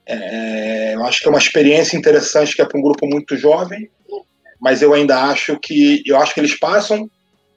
[0.05, 3.89] É, eu acho que é uma experiência interessante que é para um grupo muito jovem,
[4.59, 7.09] mas eu ainda acho que eu acho que eles passam,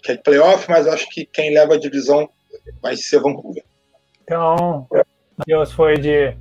[0.03, 2.29] que é playoff, mas acho que quem leva a divisão
[2.81, 3.65] vai ser Vancouver.
[4.23, 4.87] Então,
[5.37, 6.37] Matheus foi de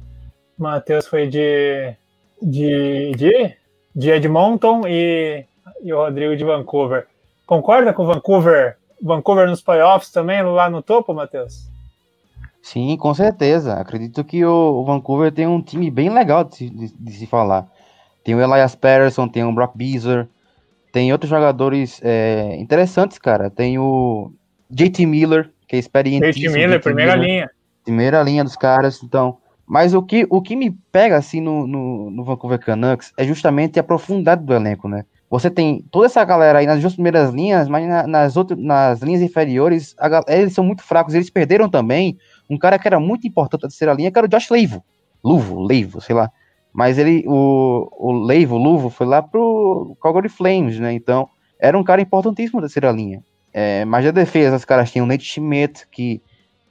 [0.57, 1.95] Matheus foi de
[2.41, 3.55] de, de
[3.95, 5.45] de Edmonton e,
[5.81, 7.07] e o Rodrigo de Vancouver.
[7.45, 8.77] Concorda com Vancouver?
[9.01, 11.69] Vancouver nos playoffs também, lá no topo, Matheus?
[12.61, 13.75] Sim, com certeza.
[13.75, 17.67] Acredito que o, Vancouver tem um time bem legal de, de, de, se falar.
[18.23, 20.27] Tem o Elias Patterson, tem o Brock Beazer,
[20.91, 23.49] tem outros jogadores é, interessantes, cara.
[23.49, 24.31] Tem o
[24.69, 26.31] JT Miller, que é experiente.
[26.31, 27.51] JT Miller, primeira Miller, linha.
[27.83, 29.37] Primeira linha dos caras, então.
[29.67, 33.79] Mas o que, o que me pega assim no, no, no Vancouver Canucks é justamente
[33.79, 35.05] a profundidade do elenco, né?
[35.29, 39.01] Você tem toda essa galera aí nas duas primeiras linhas, mas na, nas, outras, nas
[39.01, 41.15] linhas inferiores, a, eles são muito fracos.
[41.15, 42.17] Eles perderam também
[42.49, 44.83] um cara que era muito importante na terceira linha, que era o Josh Leivo.
[45.23, 46.31] Luvo, Leivo, sei lá.
[46.71, 50.93] Mas ele, o, o Leivo, Luvo, foi lá pro Calgary Flames, né?
[50.93, 51.27] Então,
[51.59, 53.23] era um cara importantíssimo da terceira linha.
[53.51, 56.21] É, mas a defesa, os caras tinham o Nate Schmidt, que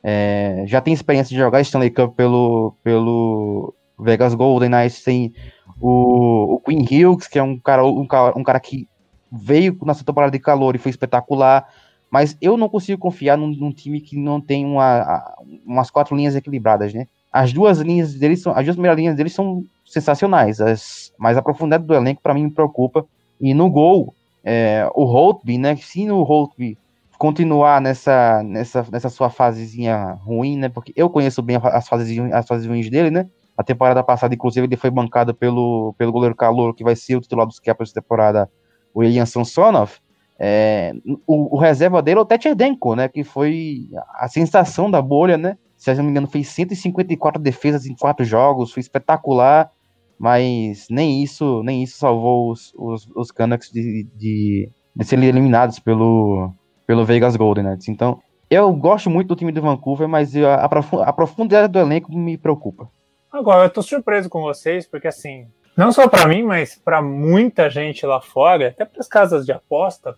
[0.06, 5.32] é, já tem experiência de jogar Stanley Cup pelo, pelo Vegas Golden Knights, tem
[5.80, 8.86] o, o Queen Hughes, que é um cara, um, cara, um cara que
[9.32, 11.66] veio nessa temporada de calor e foi espetacular,
[12.10, 16.36] mas eu não consigo confiar num, num time que não tem uma, umas quatro linhas
[16.36, 17.06] equilibradas, né?
[17.32, 21.42] As duas linhas deles são, as duas primeiras linhas deles são sensacionais, as, mas a
[21.42, 23.06] profundidade do elenco para mim me preocupa.
[23.40, 24.14] E no gol,
[24.44, 25.74] é, o Holtby, né?
[25.76, 26.78] Se no Holtby
[27.18, 30.68] continuar nessa, nessa, nessa sua fasezinha ruim, né?
[30.68, 33.28] Porque eu conheço bem as fases, as fases ruins dele, né?
[33.56, 37.20] A temporada passada, inclusive, ele foi bancado pelo, pelo goleiro Calor, que vai ser o
[37.20, 38.50] titular dos Capitals essa temporada,
[38.92, 39.92] o Elian Samsonov.
[40.38, 40.92] É,
[41.26, 43.08] o, o, reserva dele é o Tetchenko, né?
[43.08, 45.56] Que foi a sensação da bolha, né?
[45.76, 49.70] Se eu não me engano, fez 154 defesas em quatro jogos, foi espetacular,
[50.18, 55.78] mas nem isso, nem isso salvou os, os, os Canucks de, de, de serem eliminados
[55.78, 56.52] pelo,
[56.86, 57.88] pelo Vegas Golden Knights.
[57.88, 58.20] Então,
[58.50, 62.88] eu gosto muito do time do Vancouver, mas a, a profundidade do elenco me preocupa.
[63.32, 67.68] Agora, eu tô surpreso com vocês, porque assim, não só para mim, mas para muita
[67.68, 70.14] gente lá fora, até para as casas de aposta,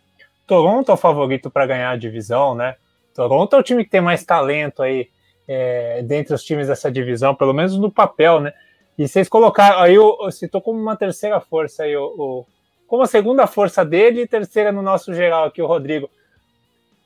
[0.47, 2.77] Toronto é o favorito para ganhar a divisão, né?
[3.15, 5.09] Toronto é o time que tem mais talento aí
[5.49, 8.53] é, dentre os times dessa divisão, pelo menos no papel, né?
[8.99, 12.47] E vocês colocaram, aí eu, citou como uma terceira força aí, o,
[12.87, 16.09] como a segunda força dele e terceira no nosso geral aqui, o Rodrigo.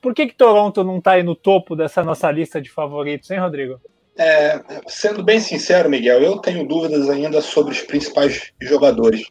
[0.00, 3.38] Por que, que Toronto não está aí no topo dessa nossa lista de favoritos, hein,
[3.38, 3.80] Rodrigo?
[4.18, 9.26] É, sendo bem sincero, Miguel, eu tenho dúvidas ainda sobre os principais jogadores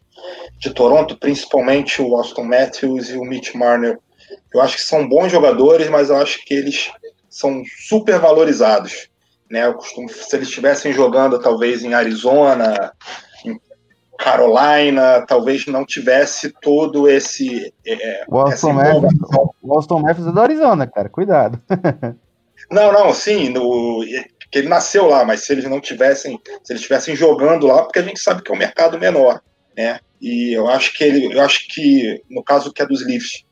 [0.58, 4.00] de Toronto, principalmente o Austin Matthews e o Mitch Marner.
[4.54, 6.92] Eu acho que são bons jogadores, mas eu acho que eles
[7.30, 9.10] são super valorizados.
[9.50, 9.66] Né?
[9.66, 12.92] Eu costumo, se eles estivessem jogando talvez em Arizona,
[14.20, 17.74] Carolina, talvez não tivesse todo esse.
[17.88, 19.14] É, o, Austin Matthews,
[19.64, 21.60] o Austin Matthews é do Arizona, cara, cuidado.
[22.70, 24.04] não, não, sim, no,
[24.52, 28.00] que ele nasceu lá, mas se eles não tivessem, se eles estivessem jogando lá, porque
[28.00, 29.42] a gente sabe que é um mercado menor,
[29.76, 30.02] né?
[30.22, 33.46] E eu acho que ele, eu acho que no caso que é dos Leafs,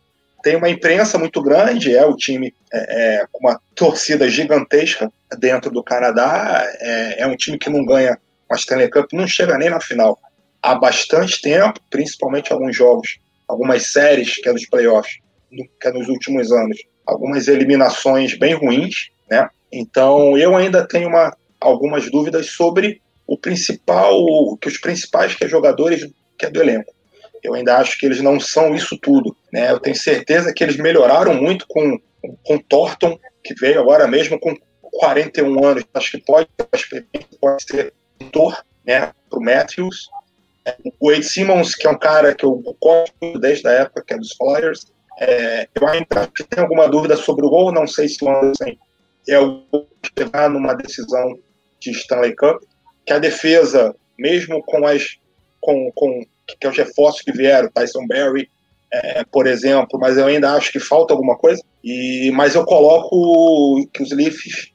[0.43, 5.71] tem uma imprensa muito grande, é o time é, é, com uma torcida gigantesca dentro
[5.71, 8.17] do Canadá, é, é um time que não ganha
[8.49, 10.19] uma Stanley Cup, não chega nem na final
[10.61, 16.07] há bastante tempo, principalmente alguns jogos, algumas séries que é dos playoffs, que é nos
[16.07, 19.49] últimos anos, algumas eliminações bem ruins, né?
[19.71, 24.17] Então, eu ainda tenho uma, algumas dúvidas sobre o principal,
[24.57, 26.93] que os principais que é jogadores que é do elenco.
[27.43, 29.35] Eu ainda acho que eles não são isso tudo.
[29.51, 29.69] Né?
[29.69, 31.99] Eu tenho certeza que eles melhoraram muito com
[32.43, 35.83] com Thornton, que veio agora mesmo com 41 anos.
[35.93, 36.47] Acho que pode,
[37.39, 40.09] pode ser mentor né, para o Matthews.
[40.99, 44.17] O Wade Simmons, que é um cara que eu gosto desde a época que é
[44.17, 44.91] dos Flyers.
[45.19, 48.75] É, eu ainda tenho alguma dúvida sobre o gol, não sei se o Anderson
[49.27, 49.63] é o
[50.17, 51.37] chegar numa decisão
[51.79, 52.61] de Stanley Cup,
[53.05, 55.17] que a defesa, mesmo com as
[55.59, 56.23] com, com
[56.59, 58.49] que é os reforços que vieram, Tyson Berry,
[58.91, 61.61] é, por exemplo, mas eu ainda acho que falta alguma coisa.
[61.83, 64.71] E mas eu coloco que os Leafs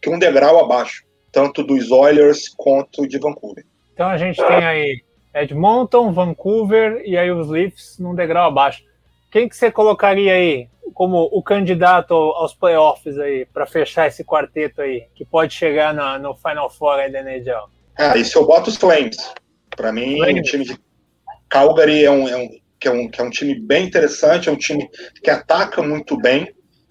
[0.00, 3.64] que um degrau abaixo, tanto dos Oilers quanto de Vancouver.
[3.92, 5.02] Então a gente tem aí
[5.36, 8.82] Edmonton, Vancouver e aí os Leafs num degrau abaixo.
[9.30, 14.80] Quem que você colocaria aí como o candidato aos playoffs aí, para fechar esse quarteto
[14.80, 17.68] aí, que pode chegar na, no Final Four aí da NHL?
[17.98, 19.16] Ah, isso eu boto os Flames.
[19.76, 20.40] Para mim, Flames.
[20.40, 20.80] o time de
[21.48, 24.52] Calgary é um, é um, que é um, que é um time bem interessante, é
[24.52, 24.88] um time
[25.22, 26.50] que ataca muito bem,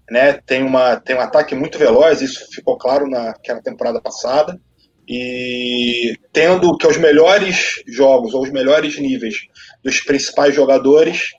[0.09, 0.33] né?
[0.45, 4.59] Tem, uma, tem um ataque muito veloz, isso ficou claro naquela temporada passada.
[5.07, 9.47] E tendo que os melhores jogos ou os melhores níveis
[9.83, 11.31] dos principais jogadores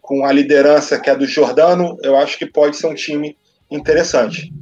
[0.00, 3.36] com a liderança que é do Jordano, eu acho que pode ser um time
[3.70, 4.52] interessante.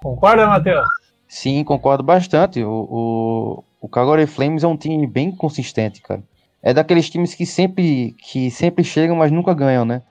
[0.00, 0.86] Concorda, Matheus?
[1.28, 2.62] Sim, concordo bastante.
[2.62, 6.22] O, o, o Calgary Flames é um time bem consistente, cara.
[6.62, 10.02] É daqueles times que sempre, que sempre chegam, mas nunca ganham, né?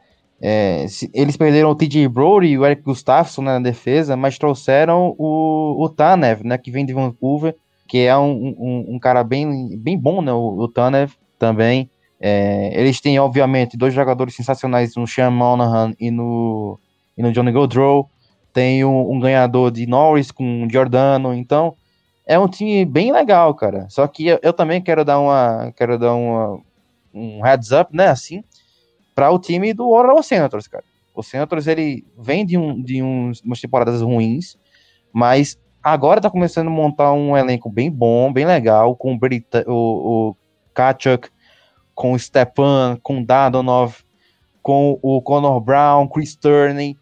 [0.42, 4.38] É, se, eles perderam o TJ Brody e o Eric Gustafsson né, na defesa, mas
[4.38, 7.56] trouxeram o, o Tanev, né, que vem de Vancouver,
[7.88, 10.68] que é um, um, um cara bem, bem bom, né, o, o
[11.38, 11.90] também.
[12.20, 16.80] É, eles têm, obviamente, dois jogadores sensacionais no Sean Monahan e no,
[17.18, 18.10] e no Johnny Gaudreau.
[18.54, 21.34] Tem um, um, ganhador de Norris com Giordano.
[21.34, 21.76] Então,
[22.26, 23.86] é um time bem legal, cara.
[23.90, 26.60] Só que eu, eu também quero dar uma quero dar uma,
[27.14, 28.44] um heads up, né, assim,
[29.14, 30.84] para o time do Ottawa Senators, cara.
[31.14, 34.58] O Senators, ele vem de, um, de uns, umas temporadas ruins,
[35.14, 39.64] mas agora tá começando a montar um elenco bem bom, bem legal, com o, Brita,
[39.68, 40.36] o, o
[40.74, 41.30] Kachuk,
[41.94, 43.98] com o Stepan, com o Dadonov,
[44.64, 46.98] com o Connor Brown, Chris Turney,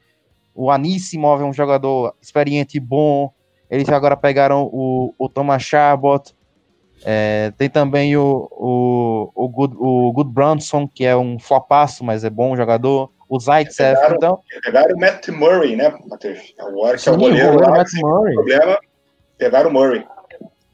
[0.53, 3.31] o Anissimov é um jogador experiente e bom,
[3.69, 6.35] eles agora pegaram o, o Thomas Chabot,
[7.05, 10.33] é, tem também o, o, o, Good, o Good
[10.93, 13.11] que é um flopaço, mas é bom jogador.
[13.29, 14.39] O Zaitsev, pegaram, então.
[14.63, 16.53] Pegaram o Matt Murray, né, Matheus?
[16.59, 18.33] Agora que é o goleiro, o goleiro lá, Matt Murray.
[18.35, 18.79] problema,
[19.37, 20.05] pegaram o Murray.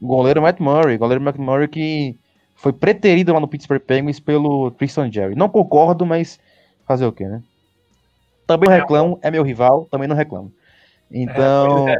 [0.02, 2.18] Goleiro Matt Murray, goleiro Matt Murray que
[2.56, 5.34] foi preterido lá no Pittsburgh Penguins pelo Tristan Jerry.
[5.34, 6.38] Não concordo, mas
[6.86, 7.42] fazer o quê, né?
[8.46, 10.52] Também não reclamo, é meu rival, também não reclamo.
[11.10, 11.98] Então, é,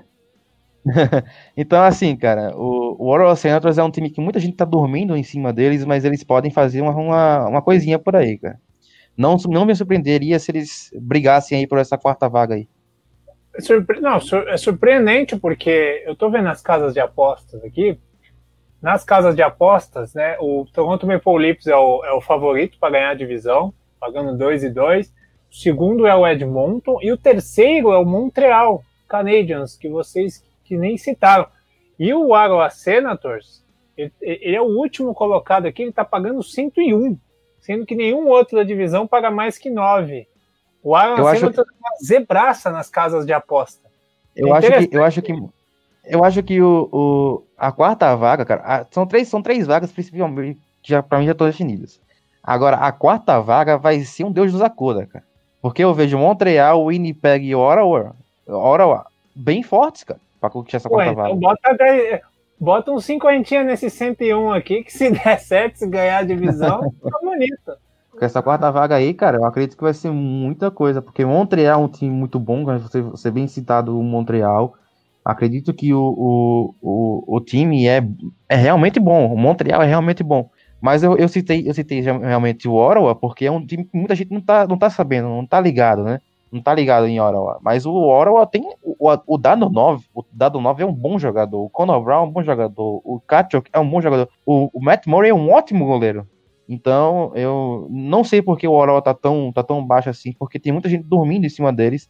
[1.57, 5.17] então, assim, cara, o, o Ottawa Senators é um time que muita gente tá dormindo
[5.17, 8.59] em cima deles, mas eles podem fazer uma, uma, uma coisinha por aí, cara.
[9.21, 12.67] Não, não me surpreenderia se eles brigassem aí por essa quarta vaga aí.
[13.55, 14.01] É surpre...
[14.01, 17.99] Não, é surpreendente porque eu tô vendo as casas de apostas aqui.
[18.81, 22.93] Nas casas de apostas, né, o Toronto Maple Leafs é o, é o favorito para
[22.93, 25.09] ganhar a divisão, pagando 2 e 2.
[25.09, 25.13] O
[25.55, 30.97] segundo é o Edmonton e o terceiro é o Montreal Canadiens, que vocês que nem
[30.97, 31.47] citaram.
[31.99, 33.63] E o Ottawa Senators,
[33.99, 37.19] ele, ele, é o último colocado aqui, ele está pagando 101,
[37.61, 40.27] sendo que nenhum outro da divisão paga mais que 9.
[40.83, 41.75] O Ottawa Senators que...
[41.75, 43.89] é uma zebraça nas casas de aposta.
[44.35, 45.33] Eu, é acho, que, eu acho que
[46.05, 49.93] eu acho que o, o a quarta vaga, cara, a, são três são três vagas
[49.93, 52.01] principalmente que já para mim já estão definidas.
[52.43, 55.25] Agora a quarta vaga vai ser um Deus dos acorda, cara.
[55.61, 61.13] Porque eu vejo Montreal, Winnipeg e Ottawa, Ottawa bem fortes, cara para conquistar essa quarta
[61.13, 61.37] então vaga.
[61.37, 62.25] Bota,
[62.61, 67.19] bota um cinquentinha nesse 101 aqui, que se der certo, se ganhar a divisão, tá
[67.23, 67.73] bonito.
[68.11, 71.81] Com essa quarta vaga aí, cara, eu acredito que vai ser muita coisa, porque Montreal
[71.81, 74.75] é um time muito bom, você, você bem citado o Montreal.
[75.25, 78.03] Acredito que o, o, o, o, time é,
[78.49, 80.51] é realmente bom, o Montreal é realmente bom.
[80.81, 84.15] Mas eu, eu citei, eu citei realmente o Ottawa, porque é um time que muita
[84.15, 86.21] gente não tá, não tá sabendo, não tá ligado, né?
[86.51, 87.59] Não tá ligado em Ottawa.
[87.63, 88.69] Mas o Ottawa tem.
[88.83, 91.65] O, o Dado 9, o Dado 9 é um bom jogador.
[91.65, 93.01] O Conor Brown é um bom jogador.
[93.05, 94.29] O Kachok é um bom jogador.
[94.45, 96.27] O, o, Matt Murray é um ótimo goleiro.
[96.69, 100.73] Então, eu não sei porque o Ottawa tá tão, tá tão baixo assim, porque tem
[100.73, 102.09] muita gente dormindo em cima deles,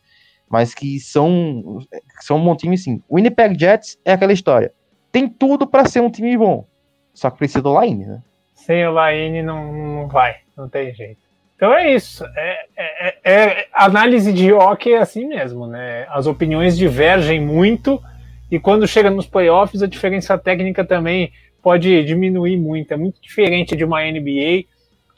[0.48, 1.78] mas que são,
[2.20, 3.02] são um bom time sim.
[3.08, 4.72] O Winnipeg Jets é aquela história.
[5.10, 6.66] Tem tudo para ser um time bom.
[7.14, 8.22] Só que precisa do Line, né?
[8.54, 11.29] Sem o Line não, não vai, não tem jeito.
[11.60, 12.24] Então é isso.
[12.24, 16.06] É, é, é, é, análise de hockey é assim mesmo, né?
[16.08, 18.02] As opiniões divergem muito
[18.50, 21.30] e quando chega nos playoffs a diferença técnica também
[21.62, 22.94] pode diminuir muito.
[22.94, 24.64] É muito diferente de uma NBA,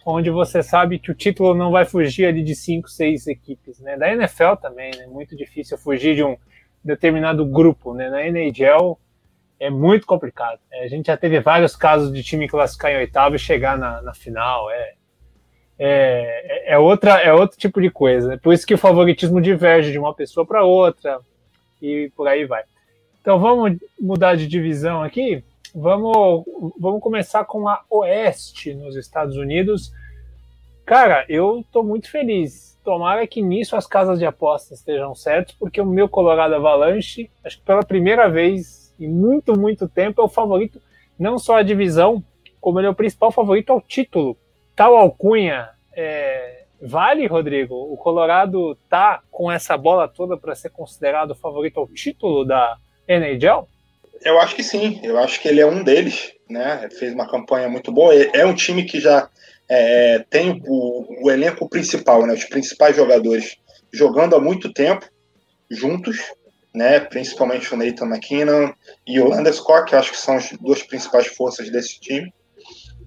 [0.04, 3.96] onde você sabe que o título não vai fugir ali de cinco, seis equipes, né?
[3.96, 5.06] Da NFL também, né?
[5.06, 6.36] Muito difícil fugir de um
[6.84, 8.10] determinado grupo, né?
[8.10, 8.98] Na NHL
[9.60, 10.58] é muito complicado.
[10.72, 14.02] É, a gente já teve vários casos de time classificar em oitavo e chegar na,
[14.02, 14.68] na final.
[14.72, 14.94] É,
[15.78, 18.28] é, é, outra, é outro tipo de coisa.
[18.28, 18.36] Né?
[18.36, 21.20] Por isso que o favoritismo diverge de uma pessoa para outra
[21.80, 22.62] e por aí vai.
[23.20, 25.42] Então vamos mudar de divisão aqui.
[25.74, 26.44] Vamos,
[26.78, 29.92] vamos começar com a Oeste nos Estados Unidos.
[30.84, 32.78] Cara, eu tô muito feliz.
[32.84, 37.58] Tomara que nisso as casas de apostas estejam certas, porque o meu Colorado Avalanche, acho
[37.58, 40.82] que pela primeira vez em muito, muito tempo, é o favorito,
[41.18, 42.22] não só a divisão,
[42.60, 44.36] como ele é o principal favorito ao título
[44.74, 47.74] tal alcunha é, vale, Rodrigo?
[47.74, 53.68] O Colorado tá com essa bola toda para ser considerado favorito ao título da NHL?
[54.24, 55.00] Eu acho que sim.
[55.02, 56.88] Eu acho que ele é um deles, né?
[56.98, 58.14] Fez uma campanha muito boa.
[58.14, 59.28] É um time que já
[59.68, 62.34] é, tem o, o, elenco principal, né?
[62.34, 63.56] Os principais jogadores
[63.92, 65.06] jogando há muito tempo
[65.70, 66.18] juntos,
[66.74, 67.00] né?
[67.00, 68.72] Principalmente o Nathan McKinnon
[69.06, 72.32] e o Landeskog, que acho que são as duas principais forças desse time.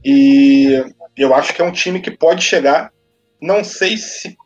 [0.05, 0.85] E
[1.17, 2.93] eu acho que é um time que pode chegar,
[3.41, 4.37] não sei se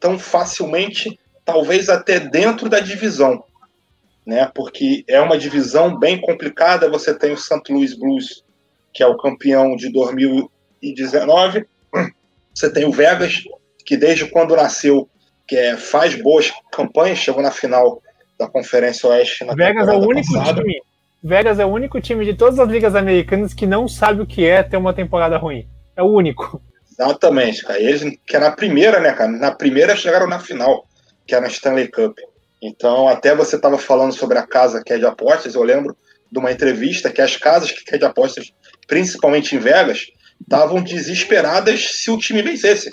[0.00, 3.44] tão facilmente, talvez até dentro da divisão,
[4.26, 4.50] né?
[4.52, 6.90] Porque é uma divisão bem complicada.
[6.90, 7.62] Você tem o St.
[7.70, 8.44] Louis Blues,
[8.92, 11.64] que é o campeão de 2019.
[12.52, 13.44] Você tem o Vegas,
[13.86, 15.08] que desde quando nasceu,
[15.46, 18.02] que é, faz boas campanhas, chegou na final
[18.38, 19.44] da Conferência Oeste.
[19.44, 20.60] Na Vegas é o único passada.
[20.60, 20.80] time
[21.24, 24.44] Vegas é o único time de todas as ligas americanas que não sabe o que
[24.44, 25.66] é ter uma temporada ruim.
[25.96, 26.60] É o único.
[26.92, 27.80] Exatamente, cara.
[27.80, 29.32] Eles, que é na primeira, né, cara?
[29.32, 30.86] Na primeira chegaram na final,
[31.26, 32.18] que é na Stanley Cup.
[32.60, 35.96] Então, até você estava falando sobre a casa que é de apostas, eu lembro
[36.30, 38.52] de uma entrevista que as casas que é de apostas,
[38.86, 40.06] principalmente em Vegas,
[40.38, 42.90] estavam desesperadas se o time vencesse.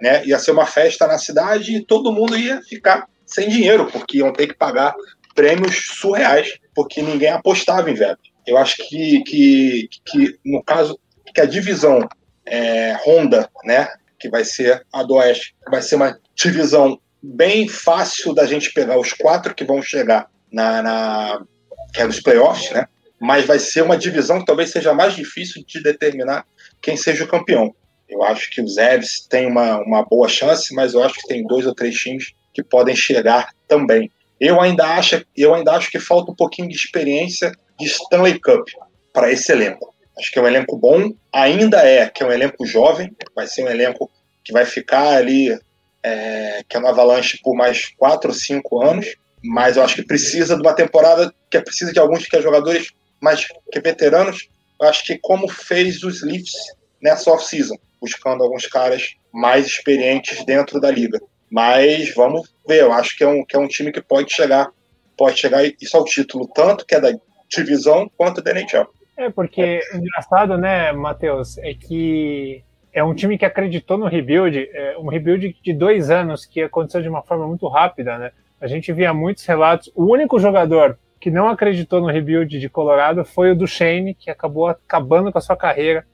[0.00, 0.26] Né?
[0.26, 4.32] Ia ser uma festa na cidade e todo mundo ia ficar sem dinheiro, porque iam
[4.32, 4.94] ter que pagar
[5.38, 8.18] prêmios surreais, porque ninguém apostava em Vegas.
[8.44, 10.98] Eu acho que, que, que no caso,
[11.32, 12.08] que a divisão
[12.44, 18.34] é, Honda, né, que vai ser a do Oeste, vai ser uma divisão bem fácil
[18.34, 21.46] da gente pegar os quatro que vão chegar na, na
[21.94, 22.86] que é nos playoffs, né?
[23.20, 26.44] Mas vai ser uma divisão que talvez seja mais difícil de determinar
[26.82, 27.72] quem seja o campeão.
[28.08, 31.46] Eu acho que os Evs têm uma, uma boa chance, mas eu acho que tem
[31.46, 34.10] dois ou três times que podem chegar também.
[34.40, 38.68] Eu ainda acho, eu ainda acho que falta um pouquinho de experiência de Stanley Cup
[39.12, 39.94] para esse elenco.
[40.18, 43.64] Acho que é um elenco bom, ainda é que é um elenco jovem, vai ser
[43.64, 44.10] um elenco
[44.44, 45.56] que vai ficar ali,
[46.02, 50.04] é, que é no Avalanche por mais quatro ou cinco anos, mas eu acho que
[50.04, 54.48] precisa de uma temporada que é precisa de alguns que é jogadores mais que veteranos.
[54.80, 56.52] Eu acho que como fez os Leafs
[57.00, 61.20] nessa off-season, buscando alguns caras mais experientes dentro da liga.
[61.50, 64.68] Mas vamos ver, eu acho que é um, que é um time que pode chegar,
[65.16, 67.10] pode chegar isso ao título, tanto que é da
[67.48, 68.86] divisão quanto da NHL.
[69.16, 74.96] É, porque engraçado, né, Matheus, é que é um time que acreditou no rebuild, é
[74.98, 78.32] um rebuild de dois anos que aconteceu de uma forma muito rápida, né?
[78.60, 79.90] A gente via muitos relatos.
[79.94, 84.30] O único jogador que não acreditou no rebuild de Colorado foi o do Shane, que
[84.30, 86.04] acabou acabando com a sua carreira,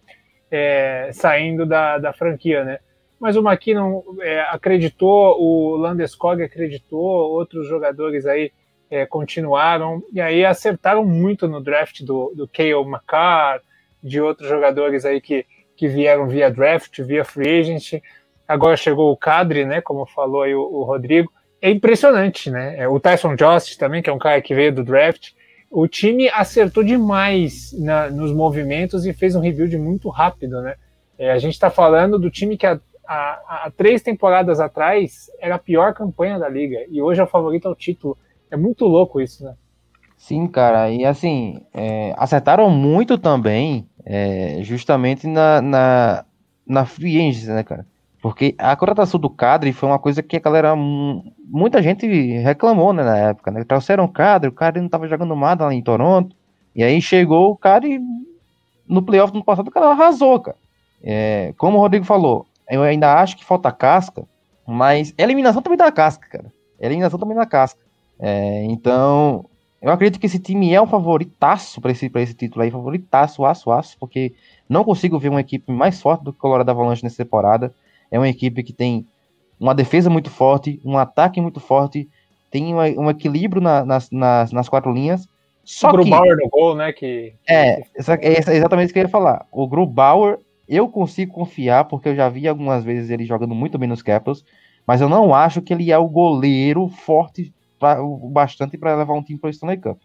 [0.50, 2.78] é, saindo da, da franquia, né?
[3.24, 8.52] Mas o McKinnon é, acreditou, o Landeskog acreditou, outros jogadores aí
[8.90, 13.62] é, continuaram, e aí acertaram muito no draft do, do Kale McCarr,
[14.02, 18.02] de outros jogadores aí que, que vieram via draft, via free agent.
[18.46, 21.32] Agora chegou o Cadre, né, como falou aí o, o Rodrigo.
[21.62, 22.78] É impressionante, né?
[22.78, 25.30] É, o Tyson Jost também, que é um cara que veio do draft.
[25.70, 30.74] O time acertou demais na, nos movimentos e fez um rebuild muito rápido, né?
[31.18, 35.56] É, a gente está falando do time que há, há, há, três temporadas atrás era
[35.56, 38.16] a pior campanha da liga e hoje é o favorito ao título.
[38.50, 39.54] É muito louco isso, né?
[40.16, 46.24] Sim, cara, e assim, é, acertaram muito também, é, justamente na, na,
[46.66, 47.86] na free agents, né, cara?
[48.22, 52.06] Porque a contratação do Cadre foi uma coisa que a galera, muita gente
[52.38, 53.64] reclamou, né, na época, né?
[53.64, 56.34] Trouxeram o Cadre, o Cadre não tava jogando nada lá em Toronto,
[56.74, 58.00] e aí chegou o cara e
[58.88, 60.56] no playoff do ano passado o cara arrasou, cara.
[61.02, 64.24] É, como o Rodrigo falou, eu ainda acho que falta casca,
[64.66, 66.52] mas eliminação também dá casca, cara.
[66.80, 67.80] Eliminação também dá casca.
[68.18, 69.44] É, então,
[69.82, 73.70] eu acredito que esse time é um favoritaço para esse, esse título aí, favoritaço, aço,
[73.70, 74.32] aço, porque
[74.68, 77.74] não consigo ver uma equipe mais forte do que o Colorado Avalanche nessa temporada.
[78.10, 79.06] É uma equipe que tem
[79.58, 82.08] uma defesa muito forte, um ataque muito forte,
[82.50, 85.28] tem um, um equilíbrio na, nas, nas, nas, quatro linhas.
[85.64, 86.92] Só o Grubauer no gol, né?
[86.92, 87.34] Que...
[87.48, 89.46] É, é exatamente isso que eu ia falar.
[89.50, 90.38] O Grubauer,
[90.68, 94.44] eu consigo confiar, porque eu já vi algumas vezes ele jogando muito bem nos Capitals,
[94.86, 99.22] mas eu não acho que ele é o goleiro forte o bastante para levar um
[99.22, 99.98] time para o Stanley Cup.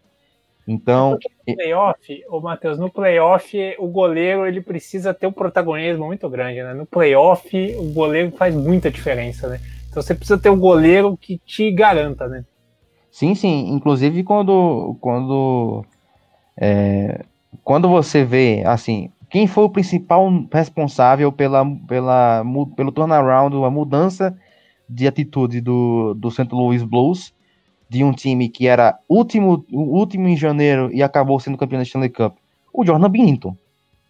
[0.68, 6.28] Então, no playoff, o Matheus, no playoff o goleiro ele precisa ter um protagonismo muito
[6.28, 6.74] grande, né?
[6.74, 9.60] No playoff o goleiro faz muita diferença, né?
[9.88, 12.44] Então você precisa ter um goleiro que te garanta, né?
[13.10, 13.70] Sim, sim.
[13.70, 15.84] Inclusive quando quando
[16.56, 17.24] é,
[17.64, 22.44] quando você vê assim quem foi o principal responsável pela, pela
[22.76, 24.36] pelo turnaround, a mudança
[24.88, 26.48] de atitude do, do St.
[26.50, 27.32] Louis Blues
[27.88, 32.10] de um time que era último, último em janeiro e acabou sendo campeão da Stanley
[32.10, 32.36] Cup?
[32.72, 33.56] O Jordan Binnington,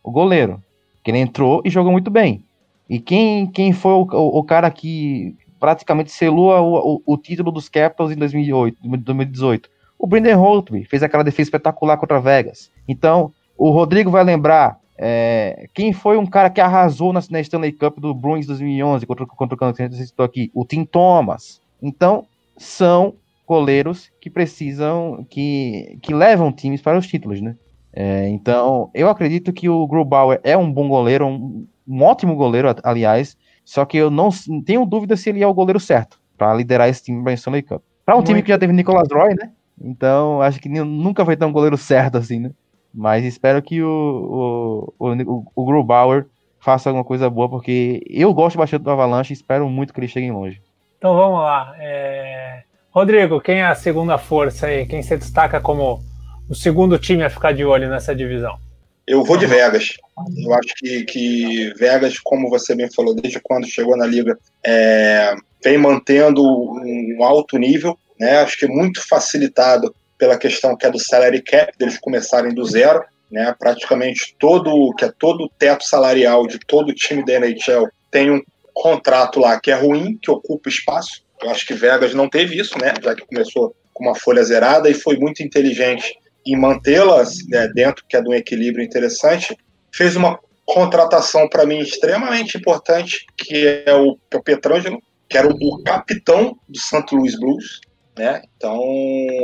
[0.02, 0.62] o goleiro,
[1.04, 2.42] que ele entrou e jogou muito bem.
[2.88, 7.68] E quem, quem foi o, o, o cara que praticamente selou o, o, título dos
[7.68, 9.68] Capitals em 2008, 2018?
[9.98, 12.70] O Brendan Holtby fez aquela defesa espetacular contra Vegas.
[12.88, 17.72] Então, o Rodrigo vai lembrar é, quem foi um cara que arrasou na, na Stanley
[17.72, 20.50] Cup do Bruins 2011 contra, contra o você citou aqui?
[20.52, 21.62] O Tim Thomas.
[21.80, 22.26] Então,
[22.58, 23.14] são
[23.48, 27.56] goleiros que precisam, que, que levam times para os títulos, né?
[27.94, 32.68] É, então, eu acredito que o Grubauer é um bom goleiro, um, um ótimo goleiro,
[32.84, 34.28] aliás, só que eu não
[34.66, 37.82] tenho dúvida se ele é o goleiro certo para liderar esse time para Stanley Cup.
[38.04, 38.26] Para um Muito.
[38.26, 39.50] time que já teve Nicolas Roy, né?
[39.80, 42.50] Então, acho que nunca vai ter um goleiro certo assim, né?
[42.92, 46.26] Mas espero que o, o, o, o Grubauer
[46.58, 50.10] faça alguma coisa boa, porque eu gosto bastante do Avalanche e espero muito que eles
[50.10, 50.60] cheguem longe.
[50.98, 51.74] Então vamos lá.
[51.78, 52.62] É...
[52.90, 54.84] Rodrigo, quem é a segunda força aí?
[54.84, 56.02] Quem se destaca como
[56.48, 58.58] o segundo time a ficar de olho nessa divisão?
[59.06, 59.94] Eu vou de Vegas.
[60.36, 65.34] Eu acho que, que Vegas, como você bem falou, desde quando chegou na liga, é,
[65.64, 68.38] vem mantendo um alto nível, né?
[68.38, 73.02] Acho que muito facilitado pela questão que é do salary cap, deles começarem do zero,
[73.32, 73.54] né?
[73.58, 78.42] Praticamente todo que é todo o teto salarial de todo time da NHL tem um
[78.74, 81.24] contrato lá que é ruim, que ocupa espaço.
[81.42, 82.92] Eu acho que Vegas não teve isso, né?
[83.02, 86.14] Já que começou com uma folha zerada e foi muito inteligente
[86.46, 89.56] em mantê-las né, dentro, que é de um equilíbrio interessante.
[89.94, 95.48] Fez uma contratação para mim extremamente importante, que é o, é o Petrangelo, que era
[95.48, 97.80] o, o capitão do Santo Luís Blues.
[98.20, 98.42] Né?
[98.54, 98.78] Então,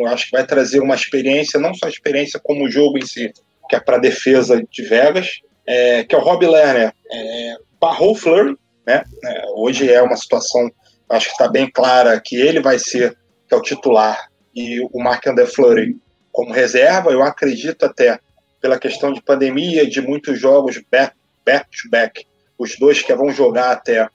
[0.08, 3.32] acho que vai trazer uma experiência, não só experiência como o jogo em si,
[3.70, 8.14] que é para defesa de Vegas, é, que é o Rob Lerner, é, barrou o
[8.14, 8.54] Flurry,
[8.86, 9.02] né?
[9.24, 10.70] É, hoje é uma situação,
[11.08, 13.16] acho que está bem clara que ele vai ser
[13.48, 15.96] que é o titular e o Marc-André Fleury
[16.30, 17.10] como reserva.
[17.10, 18.20] Eu acredito até,
[18.60, 21.14] pela questão de pandemia, de muitos jogos back,
[21.46, 22.26] back back,
[22.58, 24.06] os dois que vão jogar até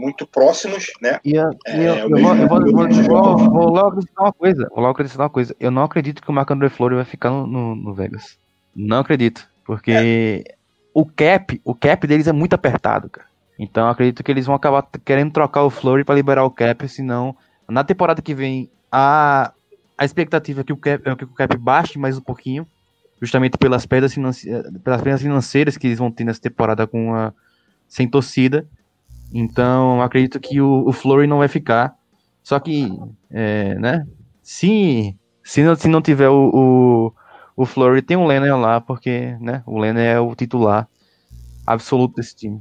[0.00, 1.20] muito próximos, né?
[1.24, 4.68] E, eu, é, eu, eu, vou, eu vou, vou, vou, logo acreditar uma coisa.
[4.70, 5.56] Vou logo acreditar uma coisa.
[5.60, 8.38] Eu não acredito que o Marc André Fleury vai ficar no, no, no, Vegas.
[8.74, 9.46] Não acredito.
[9.64, 10.54] Porque é.
[10.94, 13.26] o cap, o cap deles é muito apertado, cara.
[13.58, 17.36] Então acredito que eles vão acabar querendo trocar o Flurry para liberar o cap, senão
[17.68, 19.52] na temporada que vem a,
[19.96, 22.66] a expectativa é que o cap, é que o cap baixe mais um pouquinho,
[23.20, 24.14] justamente pelas perdas,
[24.82, 27.34] pelas perdas financeiras que eles vão ter nessa temporada com a,
[27.86, 28.66] sem torcida.
[29.32, 31.94] Então acredito que o, o Flurry não vai ficar.
[32.42, 32.88] Só que,
[33.30, 34.06] é, né?
[34.42, 37.12] Se, se, não, se não tiver o, o,
[37.56, 40.88] o Flurry, tem o Lennon lá, porque né, o Lennon é o titular
[41.66, 42.60] absoluto desse time.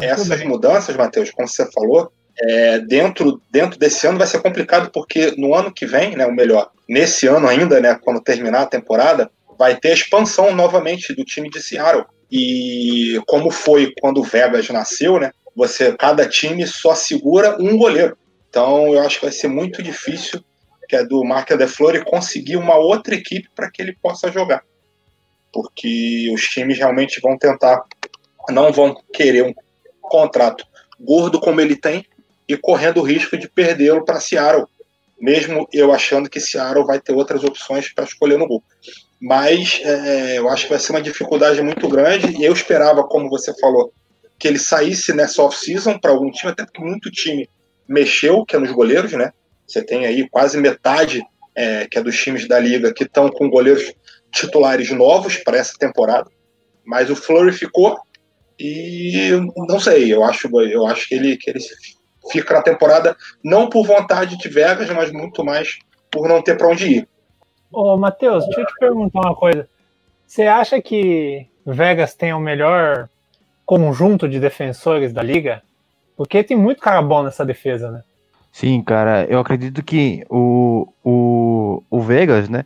[0.00, 4.90] É, essas mudanças, Matheus, como você falou, é, dentro, dentro desse ano vai ser complicado,
[4.92, 8.66] porque no ano que vem, né, ou melhor, nesse ano ainda, né, quando terminar a
[8.66, 12.06] temporada, vai ter a expansão novamente do time de Seattle.
[12.30, 18.16] E como foi quando o Vegas nasceu, né, você, cada time só segura um goleiro.
[18.48, 20.42] Então eu acho que vai ser muito difícil
[20.88, 24.62] que é do Mark de Flore conseguir uma outra equipe para que ele possa jogar.
[25.52, 27.82] Porque os times realmente vão tentar,
[28.50, 29.54] não vão querer um
[30.00, 30.66] contrato
[31.00, 32.06] gordo como ele tem
[32.48, 34.66] e correndo o risco de perdê-lo para Seattle,
[35.18, 38.62] mesmo eu achando que Seattle vai ter outras opções para escolher no gol.
[39.20, 43.30] Mas é, eu acho que vai ser uma dificuldade muito grande e eu esperava, como
[43.30, 43.92] você falou,
[44.38, 47.48] que ele saísse nessa off-season para algum time, até porque muito time
[47.88, 49.32] mexeu, que é nos goleiros, né?
[49.66, 51.22] Você tem aí quase metade
[51.54, 53.92] é, que é dos times da liga que estão com goleiros
[54.32, 56.28] titulares novos para essa temporada.
[56.84, 57.98] Mas o Flurry ficou
[58.58, 59.30] e
[59.68, 61.60] não sei, eu acho, eu acho que ele, que ele
[62.30, 65.78] fica na temporada não por vontade de Vegas, mas muito mais
[66.10, 67.08] por não ter para onde ir.
[67.72, 69.68] Ô, Matheus, deixa eu te perguntar uma coisa.
[70.26, 73.08] Você acha que Vegas tem o melhor
[73.64, 75.62] conjunto de defensores da liga?
[76.16, 78.02] Porque tem muito cara bom nessa defesa, né?
[78.52, 82.64] Sim, cara, eu acredito que o, o, o Vegas, né?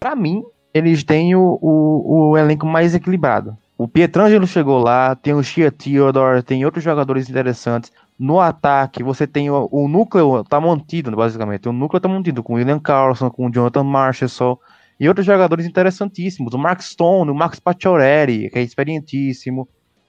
[0.00, 0.42] Para mim,
[0.74, 3.56] eles têm o, o, o elenco mais equilibrado.
[3.76, 7.92] O Pietrangelo chegou lá, tem o Shia Theodore, tem outros jogadores interessantes.
[8.18, 11.68] No ataque, você tem o, o núcleo, tá mantido, basicamente.
[11.68, 14.58] O núcleo tá mantido com o William Carlson, com o Jonathan Marshall
[14.98, 16.52] e outros jogadores interessantíssimos.
[16.52, 19.68] O Mark Stone, o Max Pacioretty, que é experientíssimo.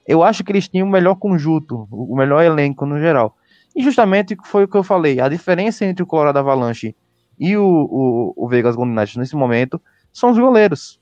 [0.09, 3.37] Eu acho que eles tinham o melhor conjunto, o melhor elenco no geral.
[3.75, 6.95] E justamente foi o que eu falei, a diferença entre o Colorado Avalanche
[7.39, 9.79] e o, o, o Vegas Golden Knights nesse momento
[10.11, 10.99] são os goleiros.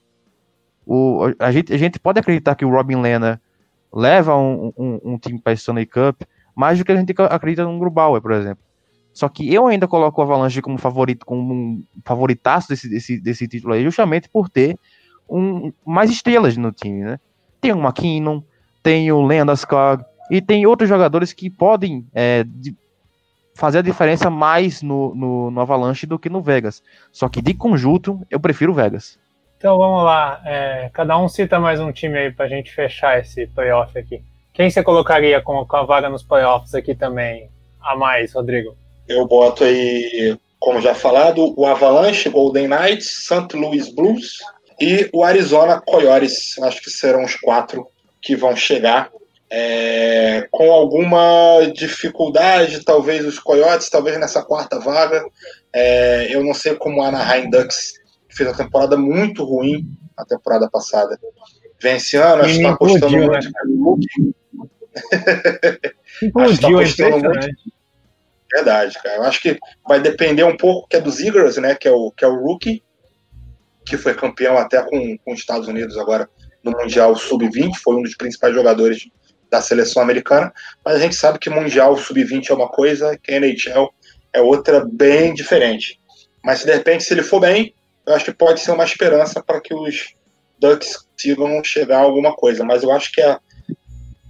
[0.86, 3.40] O, a, gente, a gente pode acreditar que o Robin Lehner
[3.94, 7.64] leva um, um, um time para a Stanley Cup mais do que a gente acredita
[7.64, 8.62] no Grubauer, por exemplo.
[9.14, 13.48] Só que eu ainda coloco o Avalanche como favorito, como um favoritaço desse, desse, desse
[13.48, 14.78] título aí, justamente por ter
[15.30, 17.20] um, mais estrelas no time, né?
[17.62, 18.42] Tem o McKinnon,
[18.82, 22.46] tem o Landeskog, e tem outros jogadores que podem é,
[23.56, 26.84] fazer a diferença mais no, no, no Avalanche do que no Vegas.
[27.12, 29.18] Só que de conjunto, eu prefiro o Vegas.
[29.58, 33.48] Então vamos lá, é, cada um cita mais um time aí pra gente fechar esse
[33.48, 34.22] playoff aqui.
[34.54, 37.50] Quem você colocaria com, com a vaga nos playoffs aqui também
[37.82, 38.76] a mais, Rodrigo?
[39.08, 43.56] Eu boto aí, como já falado, o Avalanche, Golden Knights, St.
[43.56, 44.40] Louis Blues
[44.80, 46.60] e o Arizona Coyotes.
[46.62, 47.88] Acho que serão os quatro
[48.28, 49.10] que vão chegar.
[49.50, 55.26] É, com alguma dificuldade, talvez os Coyotes, talvez nessa quarta vaga.
[55.72, 57.94] É, eu não sei como a Anaheim Ducks
[58.30, 61.18] fez uma temporada muito ruim na temporada passada.
[61.82, 63.32] Vem esse ano, acho que está apostando muito.
[63.32, 63.40] Né?
[66.24, 67.78] Implodiu, acho que tá apostando muito.
[68.54, 69.16] Verdade, cara.
[69.16, 69.58] Eu acho que
[69.88, 71.76] vai depender um pouco que é dos Eagles, né?
[71.76, 72.84] Que é o, que é o rookie,
[73.86, 76.30] que foi campeão até com, com os Estados Unidos agora
[76.64, 79.08] no Mundial Sub-20, foi um dos principais jogadores
[79.50, 80.54] da seleção americana,
[80.84, 83.90] mas a gente sabe que Mundial Sub-20 é uma coisa, que a NHL
[84.34, 86.00] é outra bem diferente.
[86.44, 87.74] Mas de repente, se ele for bem,
[88.06, 90.16] eu acho que pode ser uma esperança para que os
[90.60, 92.64] Ducks consigam chegar a alguma coisa.
[92.64, 93.38] Mas eu acho que, é,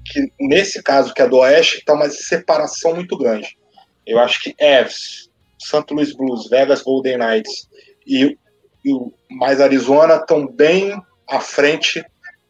[0.05, 3.57] que nesse caso, que é do Oeste, está uma separação muito grande.
[4.05, 5.85] Eu acho que Evs, St.
[5.91, 7.67] Louis Blues, Vegas Golden Knights
[8.05, 8.37] e,
[8.85, 8.91] e
[9.29, 10.99] mais Arizona estão bem
[11.29, 12.03] à frente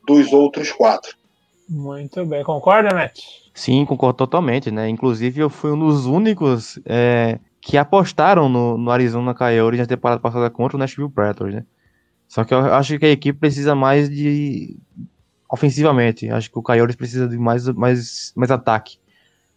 [0.08, 1.16] dos outros quatro.
[1.70, 3.20] Muito bem, concorda, Matt?
[3.53, 4.88] Sim, concordo totalmente, né?
[4.88, 10.22] Inclusive eu fui um dos únicos é, que apostaram no, no Arizona Coyotes na temporada
[10.22, 11.66] passada contra o Nashville Predators, né?
[12.28, 14.78] Só que eu acho que a equipe precisa mais de
[15.49, 16.30] ofensivamente.
[16.30, 18.97] Acho que o Coyotes precisa de mais, mais, mais ataque.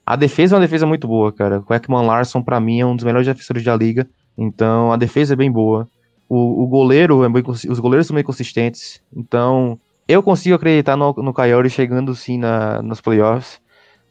[0.05, 1.63] A defesa é uma defesa muito boa, cara.
[1.69, 4.09] O Ekman Larson, para mim, é um dos melhores defensores da liga.
[4.37, 5.89] Então, a defesa é bem boa.
[6.29, 9.01] O, o goleiro é bem, os goleiros são bem consistentes.
[9.15, 13.61] Então, eu consigo acreditar no, no Coyotes chegando sim na, nos playoffs.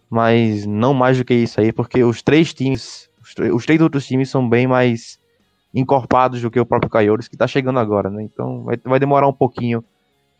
[0.09, 4.07] Mas não mais do que isso aí, porque os três times, os, os três outros
[4.07, 5.19] times são bem mais
[5.71, 8.23] encorpados do que o próprio Coyotes, que tá chegando agora, né?
[8.23, 9.83] Então, vai, vai demorar um pouquinho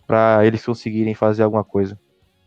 [0.08, 1.96] para eles conseguirem fazer alguma coisa.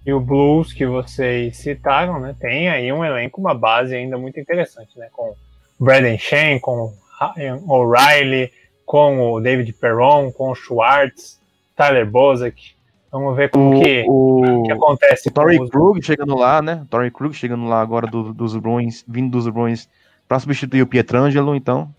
[0.04, 4.40] E o Blues que vocês citaram, né, tem aí um elenco, uma base ainda muito
[4.40, 5.32] interessante, né, com
[5.78, 6.92] Braden Shen, com
[7.68, 8.50] O'Reilly,
[8.84, 11.40] com o David Perron, com o Schwartz,
[11.76, 12.74] Tyler Bozak.
[13.12, 15.28] Vamos ver como o, que, o, que acontece.
[15.28, 16.86] O Torrey Krug chegando lá, né?
[16.88, 19.86] Torrey Krug chegando lá agora do, dos Bruins, vindo dos Bruins
[20.26, 21.94] para substituir o Pietrangelo, então.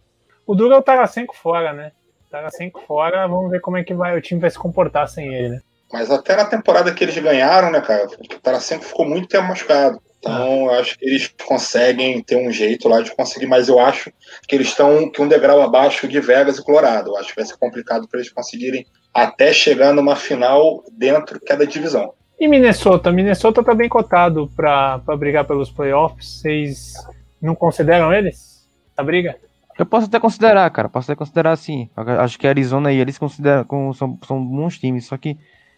[0.48, 1.92] O Duga é o Tarasenko fora, né?
[2.32, 5.50] Tarasenko fora, vamos ver como é que vai, o time vai se comportar sem ele,
[5.50, 5.62] né?
[5.92, 8.08] Mas até na temporada que eles ganharam, né, cara?
[8.08, 10.02] O Tarasenko ficou muito tempo machucado.
[10.18, 14.12] Então, eu acho que eles conseguem ter um jeito lá de conseguir, mas eu acho
[14.48, 17.12] que eles estão que um degrau abaixo de Vegas e Colorado.
[17.12, 21.46] Eu acho que vai ser complicado para eles conseguirem até chegar numa final dentro de
[21.46, 22.14] cada divisão.
[22.40, 23.12] E Minnesota?
[23.12, 26.40] Minnesota tá bem cotado para brigar pelos playoffs.
[26.40, 26.94] Vocês
[27.42, 28.68] não consideram eles?
[28.98, 29.36] A briga?
[29.78, 30.90] Eu posso até considerar, cara.
[30.90, 31.90] Posso até considerar sim.
[31.96, 35.06] Acho que a Arizona e eles consideram são, são bons times.
[35.06, 35.38] Só que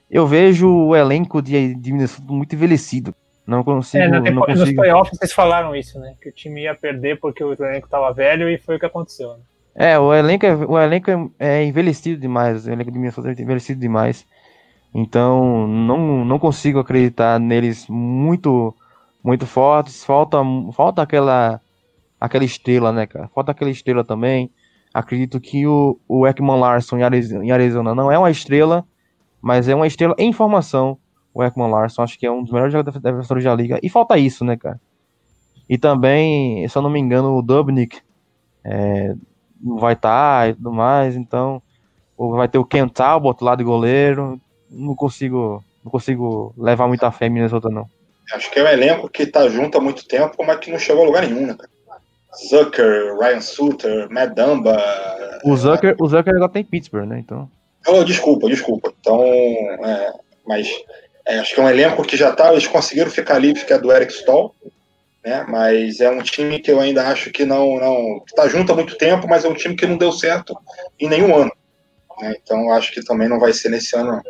[0.09, 3.13] eu vejo o elenco de, de Minnesota muito envelhecido.
[3.45, 4.65] Não consigo, é, não consigo.
[4.65, 6.15] Nos playoffs vocês falaram isso, né?
[6.19, 9.33] Que o time ia perder porque o elenco tava velho e foi o que aconteceu.
[9.33, 9.43] Né?
[9.75, 12.65] É, o elenco, é, o elenco é, é envelhecido demais.
[12.65, 14.25] O elenco de Minnesota é envelhecido demais.
[14.93, 18.73] Então, não, não consigo acreditar neles muito
[19.21, 20.05] muito fortes.
[20.05, 20.37] Falta,
[20.73, 21.59] falta aquela
[22.19, 23.27] aquela estrela, né, cara?
[23.29, 24.49] Falta aquela estrela também.
[24.93, 28.85] Acredito que o, o Ekman Larson em Arizona não é uma estrela,
[29.41, 30.97] mas é uma estrela em formação,
[31.33, 32.01] o Ekman Larson.
[32.03, 33.79] Acho que é um dos melhores defensores da liga.
[33.83, 34.79] E falta isso, né, cara?
[35.67, 37.99] E também, se eu não me engano, o Dubnik
[38.63, 39.15] é,
[39.65, 41.15] vai estar tá e tudo mais.
[41.15, 41.61] Então,
[42.17, 44.39] vai ter o Ken Talbot lá de goleiro.
[44.69, 47.89] Não consigo, não consigo levar muita fé em Minnesota, não.
[48.31, 51.03] Acho que é um elenco que tá junto há muito tempo, mas que não chegou
[51.03, 51.69] a lugar nenhum, né, cara?
[52.49, 54.77] Zucker, Ryan Suter, Matt Dumba.
[55.43, 57.19] O Zucker, o Zucker agora tem Pittsburgh, né?
[57.19, 57.49] Então.
[57.87, 58.91] Oh, desculpa, desculpa.
[58.99, 60.13] Então, é,
[60.45, 60.67] mas
[61.25, 63.77] é, acho que é um elenco que já tá, eles conseguiram ficar livres, que é
[63.77, 64.53] do Eric Stoll,
[65.25, 65.45] né?
[65.49, 68.97] Mas é um time que eu ainda acho que não, não tá junto há muito
[68.97, 70.55] tempo, mas é um time que não deu certo
[70.99, 71.51] em nenhum ano.
[72.21, 72.35] Né?
[72.41, 74.11] Então, acho que também não vai ser nesse ano.
[74.11, 74.23] Não.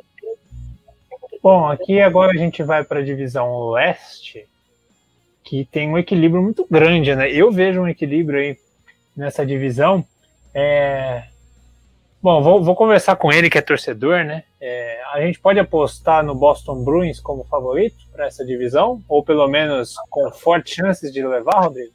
[1.43, 4.47] Bom, aqui agora a gente vai para a divisão leste,
[5.43, 7.31] que tem um equilíbrio muito grande, né?
[7.31, 8.57] Eu vejo um equilíbrio aí
[9.15, 10.03] nessa divisão.
[10.55, 11.25] É,
[12.25, 14.45] Bom, vou, vou, conversar com ele, que é torcedor, né?
[14.59, 19.01] É, a gente pode apostar no Boston Bruins como favorito para essa divisão?
[19.07, 21.93] Ou pelo menos com fortes chances de levar, Rodrigo?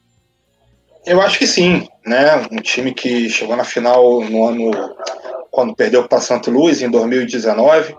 [1.05, 2.37] Eu acho que sim, né?
[2.51, 4.71] Um time que chegou na final no ano
[5.51, 7.95] quando perdeu para Santo Luís em 2019,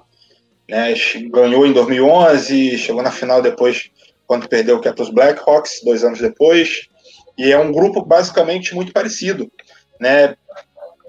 [0.68, 0.94] né?
[1.30, 3.92] Ganhou em 2011, chegou na final depois
[4.26, 6.88] quando perdeu que é para os Blackhawks dois anos depois.
[7.38, 9.52] E é um grupo basicamente muito parecido,
[10.00, 10.36] né?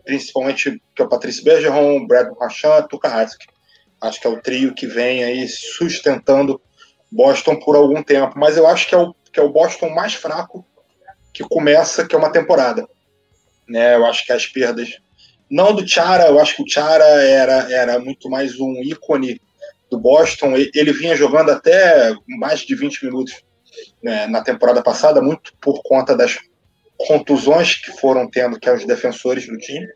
[0.05, 3.47] principalmente que é o Patrício Bergeron, Brad Marchand, Tuka Hatzke.
[4.03, 6.61] Acho que é o trio que vem aí sustentando
[7.11, 10.15] Boston por algum tempo, mas eu acho que é o, que é o Boston mais
[10.15, 10.67] fraco
[11.33, 12.87] que começa, que é uma temporada.
[13.69, 14.99] Né, eu acho que as perdas,
[15.49, 19.41] não do Chara, eu acho que o Chara era, era muito mais um ícone
[19.89, 23.45] do Boston, ele vinha jogando até mais de 20 minutos
[24.03, 26.39] né, na temporada passada, muito por conta das
[26.97, 29.87] contusões que foram tendo, que eram os defensores do time,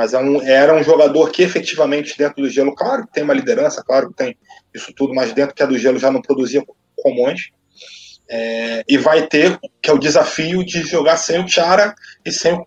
[0.00, 3.34] mas é um, era um jogador que efetivamente dentro do gelo, claro que tem uma
[3.34, 4.34] liderança, claro que tem
[4.74, 6.64] isso tudo, mas dentro que a do gelo já não produzia
[6.96, 7.50] como antes.
[8.26, 11.94] É, e vai ter, que é o desafio de jogar sem o Chara
[12.24, 12.66] e sem o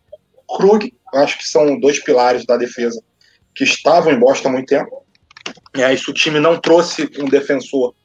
[0.57, 3.01] Krug, acho que são dois pilares da defesa
[3.55, 5.03] que estavam em Boston há muito tempo.
[5.75, 7.95] É, isso o time não trouxe um defensor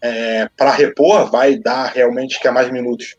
[0.00, 3.14] é, para repor, vai dar realmente que é mais minutos,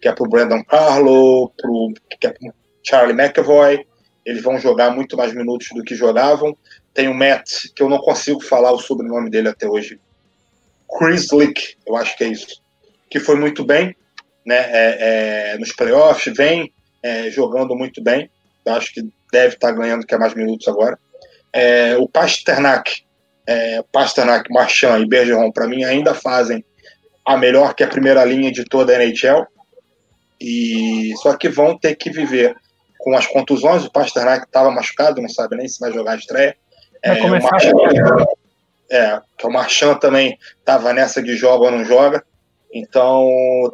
[0.00, 2.52] que é para o Brandon Carlo, pro, que é pro
[2.82, 3.86] Charlie McAvoy,
[4.24, 6.56] eles vão jogar muito mais minutos do que jogavam.
[6.92, 10.00] Tem o Matt, que eu não consigo falar o sobrenome dele até hoje.
[10.98, 12.62] Chris Lick, eu acho que é isso.
[13.10, 13.94] Que foi muito bem
[14.44, 16.72] né, é, é, nos playoffs, vem
[17.02, 18.30] é, jogando muito bem.
[18.64, 19.02] Eu acho que
[19.32, 20.98] deve estar ganhando que é mais minutos agora.
[21.52, 23.04] É, o Pasternak,
[23.46, 26.64] é, Pasternak, Marchand e Bergeron, para mim, ainda fazem
[27.24, 29.46] a melhor que a primeira linha de toda a NHL.
[30.40, 32.54] E só que vão ter que viver
[33.04, 33.84] com as contusões.
[33.84, 36.56] O Pasternak estava machucado, não sabe nem se vai jogar a estreia.
[37.04, 38.26] Vai é, começar o Marchand,
[38.90, 42.24] é, que o Marchand também estava nessa de joga ou não joga.
[42.72, 43.28] Então,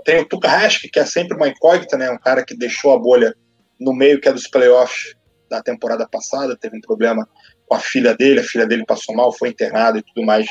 [0.04, 2.10] tem o Tuka Rask, que é sempre uma incógnita, né?
[2.10, 3.34] Um cara que deixou a bolha
[3.78, 5.14] no meio que é dos playoffs
[5.48, 7.26] da temporada passada, teve um problema
[7.66, 10.46] com a filha dele, a filha dele passou mal, foi internada e tudo mais.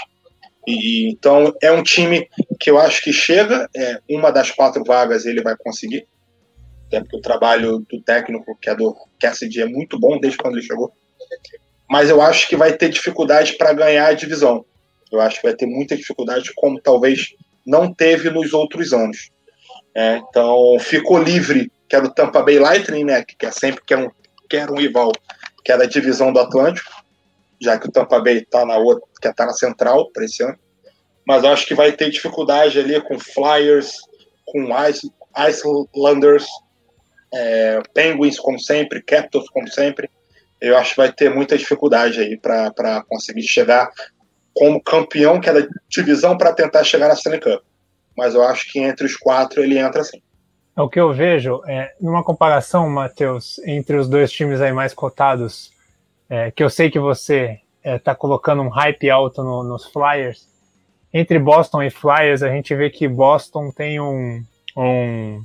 [0.65, 2.27] E, então, é um time
[2.59, 6.07] que eu acho que chega, é, uma das quatro vagas ele vai conseguir,
[6.89, 10.57] até porque o trabalho do técnico, que é do Cassidy, é muito bom desde quando
[10.57, 10.91] ele chegou.
[11.87, 14.65] Mas eu acho que vai ter dificuldade para ganhar a divisão.
[15.11, 17.35] Eu acho que vai ter muita dificuldade, como talvez
[17.65, 19.29] não teve nos outros anos.
[19.95, 23.93] É, então, ficou livre, que era o Tampa Bay Lightning, né, que é sempre que,
[23.93, 24.09] é um,
[24.49, 25.11] que era um rival,
[25.63, 26.91] que era a divisão do Atlântico,
[27.61, 30.57] já que o Tampa Bay está na outra, que está na central para esse ano.
[31.25, 33.93] Mas eu acho que vai ter dificuldade ali com Flyers,
[34.45, 36.47] com Ice, Icelanders,
[37.33, 40.09] é, Penguins, como sempre, Capitals, como sempre.
[40.59, 43.89] Eu acho que vai ter muita dificuldade aí para conseguir chegar
[44.53, 47.61] como campeão, que é da divisão, para tentar chegar na Stanley Cup.
[48.17, 50.21] Mas eu acho que entre os quatro ele entra sim.
[50.75, 54.93] É o que eu vejo, é, numa comparação, Matheus, entre os dois times aí mais
[54.93, 55.71] cotados,
[56.29, 60.47] é, que eu sei que você está é, colocando um hype alto no, nos Flyers.
[61.13, 64.43] Entre Boston e Flyers, a gente vê que Boston tem um,
[64.77, 65.43] um,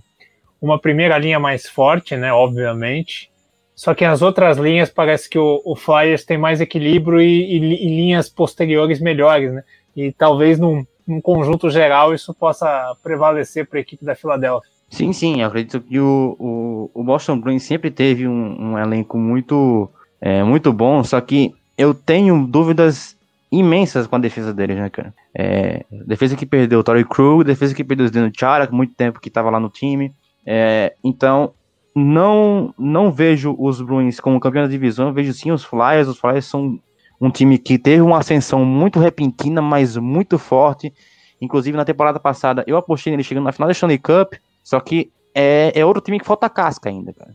[0.65, 2.33] uma primeira linha mais forte, né?
[2.33, 3.31] Obviamente.
[3.77, 7.57] Só que as outras linhas parece que o, o Flyers tem mais equilíbrio e, e,
[7.57, 9.63] e, linhas posteriores melhores, né?
[9.95, 14.71] E talvez num, num conjunto geral isso possa prevalecer para a equipe da Filadélfia.
[14.89, 19.19] Sim, sim, eu acredito que o, o, o Boston Bruins sempre teve um, um elenco
[19.19, 19.91] muito,
[20.21, 23.17] é, muito bom, só que eu tenho dúvidas
[23.51, 25.13] imensas com a defesa deles, né, cara?
[25.35, 29.21] É, defesa que perdeu o Torrey Krug, defesa que perdeu o Zdeno Chara, muito tempo
[29.21, 30.13] que estava lá no time.
[30.47, 31.55] É, então,
[31.95, 36.09] não não vejo os Bruins como campeão da divisão, vejo sim os Flyers.
[36.09, 36.79] Os Flyers são
[37.21, 40.93] um time que teve uma ascensão muito repentina, mas muito forte.
[41.41, 45.13] Inclusive, na temporada passada, eu apostei nele chegando na final da Stanley Cup, só que
[45.35, 47.33] é, é outro time que falta casca ainda, cara.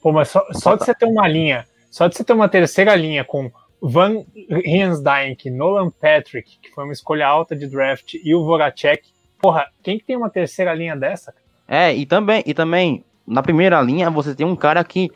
[0.00, 2.94] Pô, mas só, só de você ter uma linha, só de você ter uma terceira
[2.94, 3.50] linha com
[3.80, 9.02] Van Riensdijk, Nolan Patrick, que foi uma escolha alta de draft, e o Voracek,
[9.40, 11.34] porra, quem que tem uma terceira linha dessa?
[11.68, 15.10] É, e também, e também na primeira linha você tem um cara que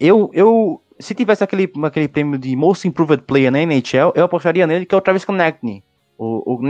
[0.00, 4.66] eu, eu se tivesse aquele, aquele prêmio de Most Improved Player na NHL, eu apostaria
[4.66, 5.84] nele, que é o Travis Konechny.
[6.16, 6.60] O, o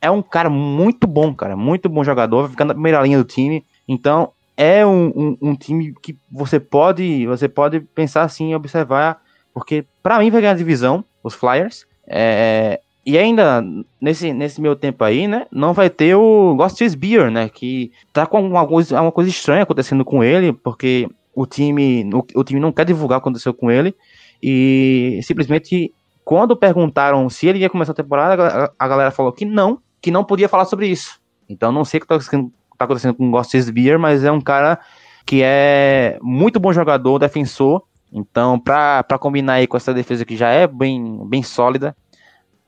[0.00, 3.24] é um cara muito bom, cara, muito bom jogador, vai ficar na primeira linha do
[3.24, 3.64] time.
[3.86, 9.20] Então, é um, um, um, time que você pode, você pode pensar assim, observar,
[9.52, 11.86] porque para mim vai ganhar a divisão, os Flyers.
[12.06, 13.64] É, e ainda,
[14.00, 18.26] nesse, nesse meu tempo aí, né, não vai ter o Ghost Beer, né, que tá
[18.26, 22.60] com uma coisa, uma coisa estranha acontecendo com ele, porque o time, o, o time
[22.60, 23.94] não quer divulgar o que aconteceu com ele,
[24.42, 25.92] e simplesmente,
[26.24, 30.10] quando perguntaram se ele ia começar a temporada, a, a galera falou que não, que
[30.10, 31.20] não podia falar sobre isso.
[31.48, 34.40] Então, não sei o que tá, tá acontecendo com o Ghost Beer, mas é um
[34.40, 34.78] cara
[35.26, 37.82] que é muito bom jogador, defensor,
[38.12, 41.96] então, para combinar aí com essa defesa que já é bem, bem sólida,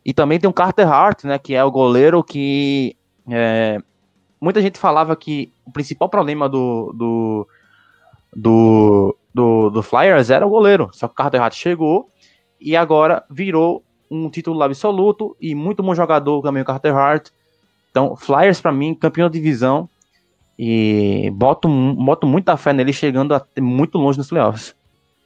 [0.04, 2.96] e também tem o Carter Hart, né, que é o goleiro que
[3.30, 3.78] é,
[4.40, 7.48] muita gente falava que o principal problema do, do,
[8.34, 10.90] do, do, do Flyers era o goleiro.
[10.92, 12.10] Só que o Carter Hart chegou
[12.60, 17.30] e agora virou um título absoluto e muito bom jogador também o Carter Hart.
[17.90, 19.88] Então, Flyers para mim, campeão da divisão
[20.58, 24.74] e boto, boto muita fé nele chegando até muito longe nos playoffs.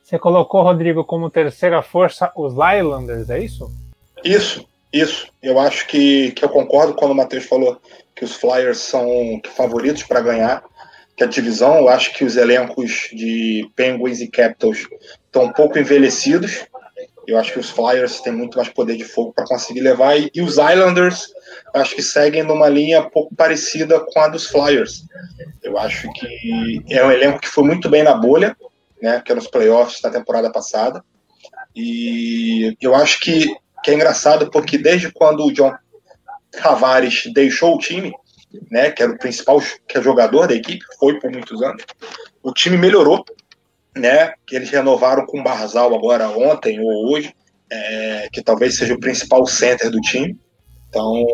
[0.03, 3.69] Você colocou, Rodrigo, como terceira força os Islanders, é isso?
[4.25, 5.29] Isso, isso.
[5.43, 7.81] Eu acho que, que eu concordo quando o Matheus falou
[8.15, 10.65] que os Flyers são favoritos para ganhar,
[11.17, 14.87] que a divisão, eu acho que os elencos de Penguins e Capitals
[15.27, 16.65] estão um pouco envelhecidos.
[17.27, 20.19] Eu acho que os Flyers têm muito mais poder de fogo para conseguir levar.
[20.19, 21.29] E, e os Islanders,
[21.75, 25.05] acho que seguem numa linha pouco parecida com a dos Flyers.
[25.63, 28.57] Eu acho que é um elenco que foi muito bem na bolha,
[29.03, 31.05] né, que é nos playoffs da temporada passada.
[31.75, 33.55] E eu acho que
[33.87, 35.73] que é engraçado porque desde quando o John
[36.51, 38.13] Tavares deixou o time,
[38.69, 41.85] né, que era o principal que é jogador da equipe, foi por muitos anos,
[42.43, 43.25] o time melhorou,
[43.97, 47.33] né, que eles renovaram com o Barzal agora ontem ou hoje,
[47.71, 50.37] é, que talvez seja o principal center do time.
[50.89, 51.25] Então,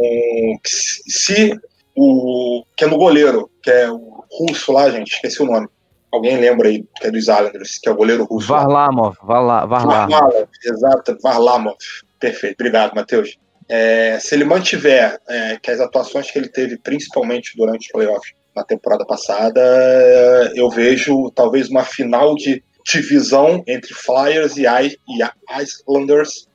[0.62, 1.58] se
[1.96, 5.68] o que é no goleiro, que é o russo lá, gente, esqueci o nome.
[6.12, 8.48] Alguém lembra aí, que é dos Islanders, que é o goleiro russo.
[8.48, 9.70] Varlamov, Varlamov.
[9.70, 11.78] Varlamov, exato, Varlamov.
[12.22, 13.36] Perfeito, obrigado, Matheus.
[13.68, 18.32] É, se ele mantiver é, que as atuações que ele teve, principalmente durante os playoffs
[18.54, 19.60] na temporada passada,
[20.54, 26.46] eu vejo talvez uma final de divisão entre Flyers e, I, e Islanders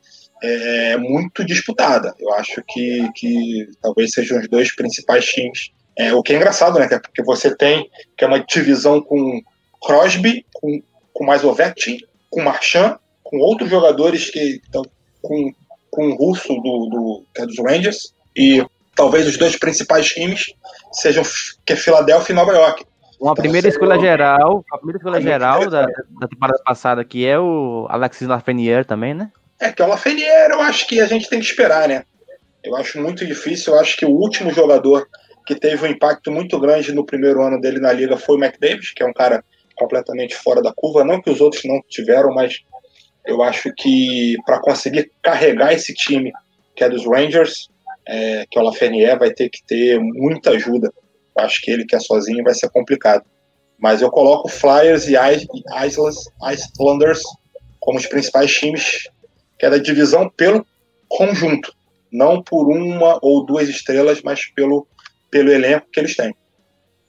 [0.42, 2.16] é, é, muito disputada.
[2.18, 5.72] Eu acho que, que talvez sejam os dois principais times.
[5.98, 6.88] É, o que é engraçado, né?
[6.88, 9.42] Porque você tem que é uma divisão com
[9.86, 12.00] Crosby, com, com mais Ovechkin,
[12.30, 14.84] com Marchand, com outros jogadores que estão
[15.22, 15.54] com,
[15.92, 18.66] com o russo do, do, é dos Rangers, e
[18.96, 20.54] talvez os dois principais times
[20.92, 21.24] sejam
[21.66, 22.86] que é Filadélfia e Nova York.
[23.20, 25.88] Uma então, primeira escolha geral, a primeira escolha geral da,
[26.20, 29.32] da temporada passada, que é o Alexis Lafreniere também, né?
[29.60, 32.04] É, que o Lafreniere eu acho que a gente tem que esperar, né?
[32.64, 35.08] Eu acho muito difícil, eu acho que o último jogador
[35.48, 38.94] que teve um impacto muito grande no primeiro ano dele na liga foi o McDavid,
[38.94, 39.44] que é um cara
[39.76, 42.60] completamente fora da curva, não que os outros não tiveram, mas
[43.28, 46.32] eu acho que para conseguir carregar esse time
[46.76, 47.70] que é dos Rangers,
[48.08, 50.92] é, que é o Lafreniere, vai ter que ter muita ajuda
[51.38, 53.24] acho que ele que é sozinho vai ser complicado.
[53.80, 55.14] Mas eu coloco Flyers e
[55.86, 57.22] Islanders
[57.80, 59.08] como os principais times
[59.58, 60.66] que é da divisão pelo
[61.08, 61.74] conjunto,
[62.12, 64.88] não por uma ou duas estrelas, mas pelo,
[65.32, 66.36] pelo elenco que eles têm.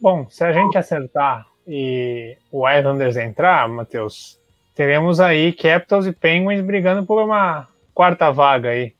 [0.00, 4.37] Bom, se a gente acertar e o Islanders entrar, Matheus,
[4.78, 8.92] teremos aí Capitals e Penguins brigando por uma quarta vaga aí.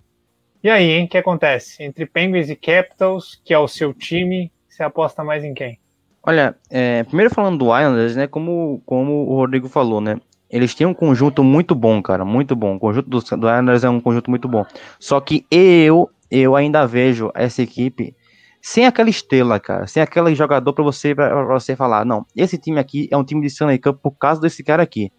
[0.60, 1.80] E aí, hein, o que acontece?
[1.84, 5.78] Entre Penguins e Capitals, que é o seu time, você aposta mais em quem?
[6.20, 8.26] Olha, é, primeiro falando do Islanders, né?
[8.26, 10.20] Como, como o Rodrigo falou, né?
[10.50, 12.74] Eles têm um conjunto muito bom, cara, muito bom.
[12.74, 14.66] O conjunto do, do Islanders é um conjunto muito bom.
[14.98, 18.16] Só que eu, eu ainda vejo essa equipe
[18.60, 22.80] sem aquela estrela, cara, sem aquele jogador para você para você falar, não, esse time
[22.80, 25.12] aqui é um time de Stanley Cup por causa desse cara aqui.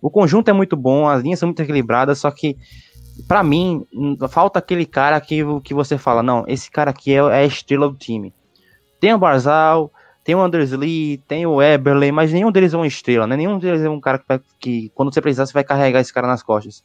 [0.00, 2.56] O conjunto é muito bom, as linhas são muito equilibradas, só que
[3.26, 3.86] para mim
[4.28, 7.88] falta aquele cara que, que você fala, não, esse cara aqui é, é a estrela
[7.88, 8.32] do time.
[9.00, 9.90] Tem o Barzal,
[10.22, 13.36] tem o Anders Lee, tem o Eberle, mas nenhum deles é uma estrela, né?
[13.36, 16.26] Nenhum deles é um cara que, que quando você precisar, você vai carregar esse cara
[16.26, 16.82] nas costas.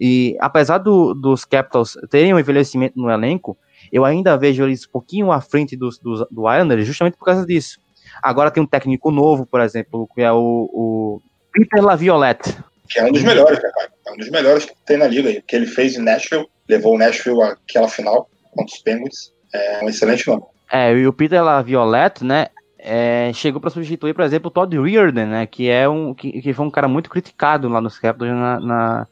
[0.00, 3.56] E apesar do, dos Capitals terem um envelhecimento no elenco,
[3.92, 7.46] eu ainda vejo eles um pouquinho à frente dos, dos, do Islanders, justamente por causa
[7.46, 7.78] disso.
[8.22, 11.22] Agora tem um técnico novo, por exemplo, que é o, o
[11.54, 12.56] Peter Laviolette.
[12.90, 13.92] Que é um dos melhores, né, cara?
[14.06, 15.40] É um dos melhores que tem na liga.
[15.46, 19.32] que ele fez em Nashville, levou o Nashville àquela final contra os Penguins.
[19.54, 20.42] É um excelente nome.
[20.70, 22.48] É, e o Peter Laviolette, né,
[22.78, 26.52] é, chegou para substituir, por exemplo, o Todd Reardon, né, que é um que, que
[26.52, 29.06] foi um cara muito criticado lá nos Capitals na, na,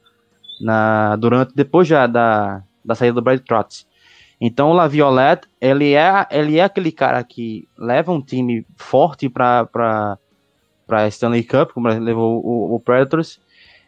[0.61, 3.87] na, durante depois já da, da saída do Brad Trotz.
[4.41, 10.19] Então o Laviolette, ele é ele é aquele cara que leva um time forte para
[10.93, 13.41] para Stanley Cup, como levou o, o Predators.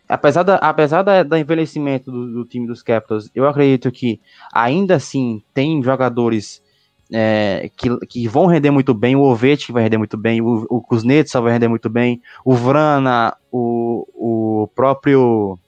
[0.09, 4.19] Apesar da apesar da, da envelhecimento do, do time dos Capitals, eu acredito que
[4.51, 6.63] ainda assim tem jogadores
[7.13, 10.81] é, que, que, vão render muito bem, o Ovete vai render muito bem, o, o
[10.81, 15.59] Kuznetsov vai render muito bem, o Vrana, o, o próprio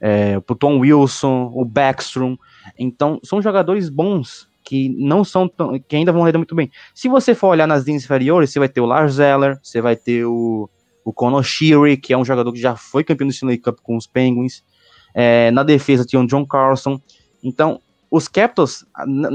[0.00, 2.36] é, o Tom Wilson, o Backstrom.
[2.76, 6.70] Então, são jogadores bons que não são tão, que ainda vão render muito bem.
[6.94, 9.96] Se você for olhar nas linhas inferiores, você vai ter o Lars Zeller, você vai
[9.96, 10.68] ter o,
[11.02, 11.10] o
[12.02, 14.62] que é um jogador que já foi campeão do Stanley Cup com os Penguins.
[15.14, 17.00] É, na defesa tinha o John Carlson.
[17.42, 18.84] Então, os Capitals,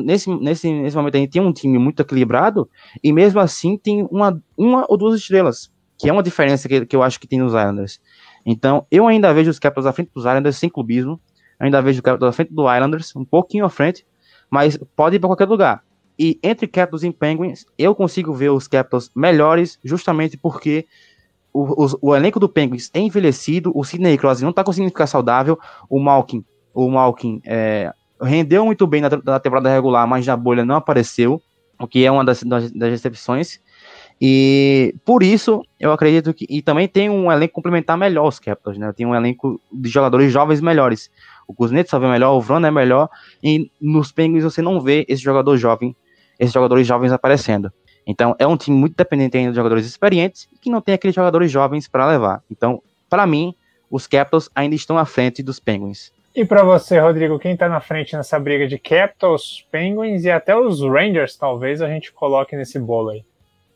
[0.06, 2.70] nesse, nesse, nesse momento, a gente tem um time muito equilibrado,
[3.04, 6.96] e mesmo assim tem uma, uma ou duas estrelas, que é uma diferença que, que
[6.96, 8.00] eu acho que tem nos Islanders.
[8.46, 11.20] Então, eu ainda vejo os Capitals à frente dos Islanders sem clubismo,
[11.60, 14.06] ainda vejo os Capitals à frente do Islanders, um pouquinho à frente,
[14.54, 15.84] mas pode ir para qualquer lugar.
[16.18, 20.86] E entre Capitals e Penguins, eu consigo ver os Capitals melhores, justamente porque
[21.52, 25.08] o, o, o elenco do Penguins é envelhecido, o Sidney Crosby não está conseguindo ficar
[25.08, 25.58] saudável,
[25.90, 27.92] o Malkin, o Malkin é,
[28.22, 31.42] rendeu muito bem na, na, temporada regular, mas na bolha não apareceu,
[31.80, 33.60] o que é uma das, das, das recepções.
[34.22, 36.46] E por isso, eu acredito que.
[36.48, 38.94] E também tem um elenco complementar melhor os Capitals, né?
[38.94, 41.10] Tem um elenco de jogadores jovens melhores.
[41.54, 43.08] O Kuznetsov é melhor, o Vrana é melhor.
[43.44, 45.96] E nos Penguins você não vê esse jogador jovem,
[46.40, 47.72] esses jogadores jovens aparecendo.
[48.06, 51.52] Então é um time muito dependente ainda de jogadores experientes que não tem aqueles jogadores
[51.52, 52.42] jovens para levar.
[52.50, 53.54] Então, para mim,
[53.90, 56.12] os Capitals ainda estão à frente dos Penguins.
[56.36, 60.58] E para você, Rodrigo, quem está na frente nessa briga de Capitals, Penguins e até
[60.58, 63.24] os Rangers, talvez a gente coloque nesse bolo aí?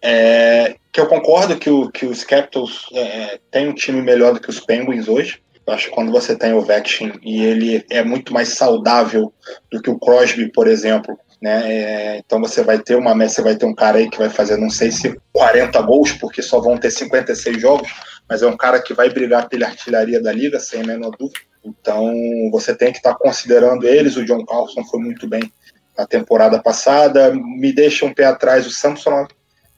[0.02, 4.40] É, que eu concordo que, o, que os Capitals é, têm um time melhor do
[4.40, 5.40] que os Penguins hoje.
[5.68, 9.34] Eu acho que quando você tem o Vexin e ele é muito mais saudável
[9.70, 11.74] do que o Crosby, por exemplo, né?
[11.74, 14.56] É, então você vai ter uma você vai ter um cara aí que vai fazer,
[14.56, 17.92] não sei se 40 gols, porque só vão ter 56 jogos,
[18.30, 21.40] mas é um cara que vai brigar pela artilharia da liga, sem a menor dúvida.
[21.66, 22.14] Então
[22.50, 24.16] você tem que estar considerando eles.
[24.16, 25.52] O John Carlson foi muito bem
[25.98, 27.34] na temporada passada.
[27.34, 29.28] Me deixa um pé atrás o Samsonov,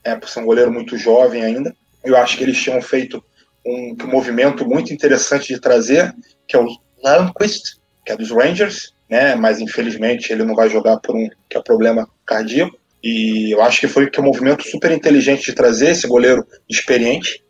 [0.03, 1.75] é, por ser um goleiro muito jovem ainda.
[2.03, 3.23] Eu acho que eles tinham feito
[3.65, 6.13] um, um movimento muito interessante de trazer,
[6.47, 6.67] que é o
[7.03, 9.35] Lundqvist, que é dos Rangers, né?
[9.35, 12.77] Mas infelizmente ele não vai jogar por um que é problema cardíaco.
[13.03, 17.43] E eu acho que foi que um movimento super inteligente de trazer esse goleiro experiente,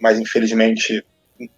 [0.00, 1.04] mas infelizmente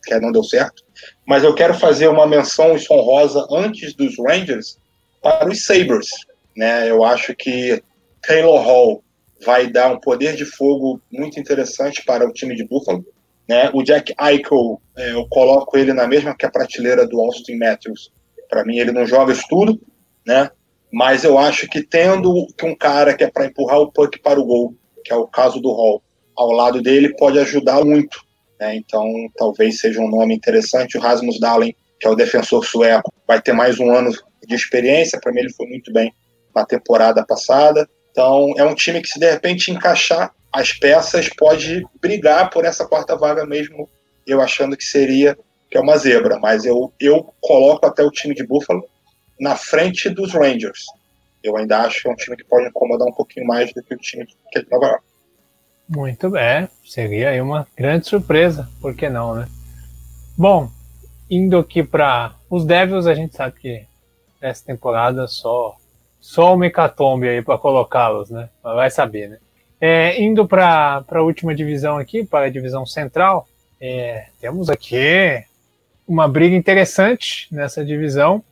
[0.05, 0.83] que não deu certo.
[1.27, 4.79] Mas eu quero fazer uma menção honrosa antes dos Rangers
[5.23, 6.09] para os Sabres,
[6.57, 6.91] né?
[6.91, 7.83] Eu acho que
[8.27, 9.05] Taylor Hall
[9.45, 13.05] vai dar um poder de fogo muito interessante para o time de Buffalo.
[13.49, 13.71] Né?
[13.73, 18.13] O Jack Eichel, é, eu coloco ele na mesma que a prateleira do Austin Matthews.
[18.49, 19.81] Para mim, ele não joga isso tudo,
[20.27, 20.51] né?
[20.93, 22.33] mas eu acho que tendo
[22.63, 24.75] um cara que é para empurrar o puck para o gol,
[25.05, 26.03] que é o caso do Hall,
[26.37, 28.19] ao lado dele, pode ajudar muito.
[28.59, 28.77] Né?
[28.77, 29.05] Então,
[29.37, 30.97] talvez seja um nome interessante.
[30.97, 34.11] O Rasmus Dahlin, que é o defensor sueco, vai ter mais um ano
[34.47, 35.21] de experiência.
[35.21, 36.15] Para mim, ele foi muito bem
[36.55, 37.89] na temporada passada.
[38.11, 42.87] Então, é um time que, se de repente encaixar as peças, pode brigar por essa
[42.87, 43.87] quarta vaga mesmo,
[44.27, 45.37] eu achando que seria
[45.71, 46.39] que é uma zebra.
[46.39, 48.83] Mas eu, eu coloco até o time de Buffalo
[49.39, 50.87] na frente dos Rangers.
[51.45, 53.95] Eu ainda acho que é um time que pode incomodar um pouquinho mais do que
[53.95, 55.05] o time que é de Nova York.
[55.89, 59.47] Muito bem, seria aí uma grande surpresa, por que não, né?
[60.39, 60.71] Bom,
[61.31, 63.87] indo aqui para os Devils, a gente sabe que
[64.41, 65.77] essa temporada só
[66.19, 68.49] só o Mecatombe aí para colocá-los, né?
[68.63, 69.39] Vai saber, né?
[69.81, 73.47] É, indo para a última divisão aqui, para a divisão central,
[73.81, 75.45] é, temos aqui
[76.09, 78.43] uma briga interessante nessa divisão,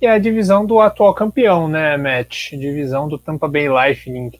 [0.00, 2.50] e é a divisão do atual campeão, né, Matt?
[2.50, 4.30] Divisão do Tampa Bay Lightning.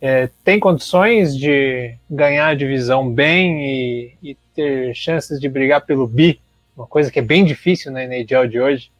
[0.00, 6.06] É, tem condições de ganhar a divisão bem e, e, ter chances de brigar pelo
[6.06, 6.40] bi,
[6.74, 8.90] uma coisa que é bem difícil na NHL de hoje.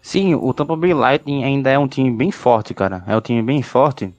[0.00, 3.02] Sim, o Tampa Bay Lightning ainda é um time bem forte, cara.
[3.06, 4.10] É um time bem forte.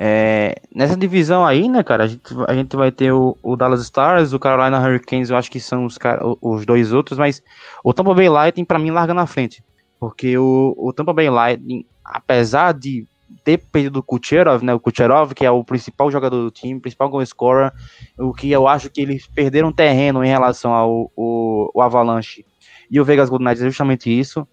[0.00, 3.82] É, nessa divisão aí, né, cara, a gente, a gente vai ter o, o, Dallas
[3.82, 5.98] Stars, o Carolina Hurricanes, eu acho que são os,
[6.40, 7.42] os dois outros, mas
[7.82, 9.60] o Tampa Bay Lightning, para mim, larga na frente.
[9.98, 13.04] Porque o, o Tampa Bay Lightning, apesar de
[13.42, 17.10] ter perdido o Kucherov, né, o Kucherov, que é o principal jogador do time, principal
[17.10, 17.72] goal scorer,
[18.16, 22.46] o que eu acho que eles perderam terreno em relação ao o, o Avalanche
[22.88, 24.46] e o Vegas Golden Knights é justamente isso.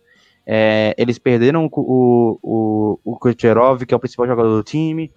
[0.47, 5.11] É, eles perderam o, o, o Kucherov, que é o principal jogador do time,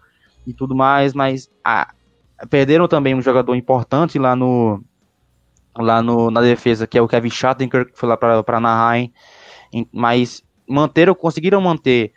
[0.47, 1.93] e tudo mais, mas ah,
[2.51, 4.83] perderam também um jogador importante lá no
[5.77, 9.13] lá no, na defesa, que é o Kevin Shattenkirk, que foi lá para Anaheim,
[9.93, 12.13] mas manteram, conseguiram manter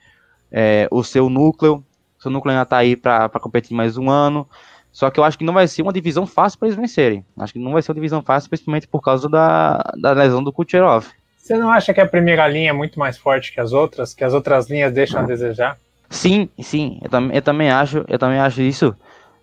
[0.52, 1.84] é, o seu núcleo,
[2.18, 4.48] o seu núcleo ainda está aí para competir mais um ano,
[4.92, 7.26] só que eu acho que não vai ser uma divisão fácil para eles vencerem.
[7.38, 10.52] Acho que não vai ser uma divisão fácil, principalmente por causa da, da lesão do
[10.52, 11.06] Kucherov.
[11.38, 14.14] Você não acha que a primeira linha é muito mais forte que as outras?
[14.14, 15.78] Que as outras linhas deixam a desejar?
[16.12, 18.94] Sim, sim, eu, tam eu também acho, eu também acho isso.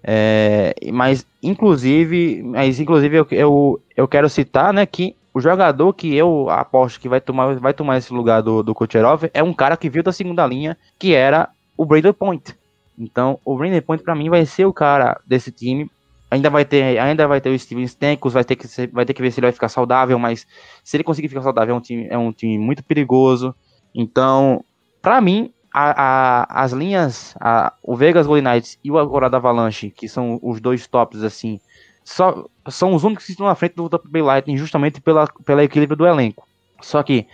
[0.05, 6.15] É, mas inclusive, mas inclusive eu, eu, eu quero citar, né, que o jogador que
[6.15, 9.77] eu aposto que vai tomar, vai tomar esse lugar do, do Kucherov é um cara
[9.77, 12.55] que viu da segunda linha, que era o Brandon Point.
[12.99, 15.91] Então, o Brandon Point para mim vai ser o cara desse time
[16.31, 19.23] Ainda vai ter, ainda vai ter o Steven Stamkos, vai ter que vai ter que
[19.23, 20.47] ver se ele vai ficar saudável, mas
[20.85, 23.55] se ele conseguir ficar saudável, é um time, é um time muito perigoso.
[23.95, 24.63] Então,
[25.01, 29.91] para mim, a, a, as linhas, a, o Vegas Golden Knights e o Colorado Avalanche,
[29.91, 31.61] que são os dois tops assim,
[32.05, 35.65] só são os únicos que estão na frente do Tampa Bay Lightning justamente pela, pela
[35.65, 36.47] equilíbrio do elenco.
[36.81, 37.27] Só que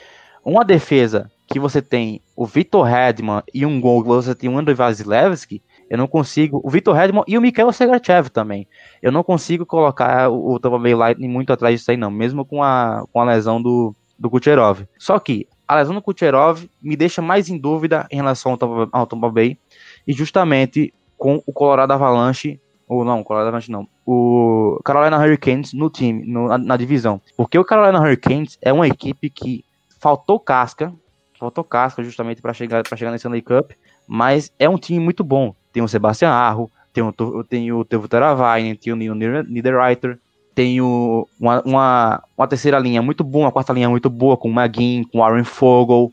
[0.45, 4.59] uma defesa que você tem o Vitor Hedman e um gol que você tem o
[4.59, 6.61] Andrei Vasilevski, eu não consigo.
[6.65, 8.67] O Vitor Redmond e o Mikhail Sergachev também.
[9.03, 12.11] Eu não consigo colocar o, o Tampa Bay Lightning muito atrás disso aí, não.
[12.11, 14.85] Mesmo com a, com a lesão do, do Kucherov.
[14.99, 18.89] Só que a lesão do Kucherov me deixa mais em dúvida em relação ao Tampa,
[18.93, 19.59] ao Tampa Bay.
[20.07, 22.61] E justamente com o Colorado Avalanche.
[22.87, 23.89] Ou não, Colorado Avalanche não.
[24.07, 27.21] O Carolina Hurricanes no time, no, na, na divisão.
[27.37, 29.65] Porque o Carolina Hurricanes é uma equipe que
[30.01, 30.93] faltou casca.
[31.39, 33.73] Faltou casca justamente para chegar, chegar nesse Stanley Cup.
[34.07, 37.13] Mas é um time muito bom tem o Sebastian Arro, tem o,
[37.43, 40.21] tem o Tevo Teravainen, tem o Neil Niederreiter,
[40.55, 44.53] tem uma, uma, uma, terceira linha muito boa, uma quarta linha muito boa, com o
[44.53, 46.13] Magin, com o Aaron Fogel.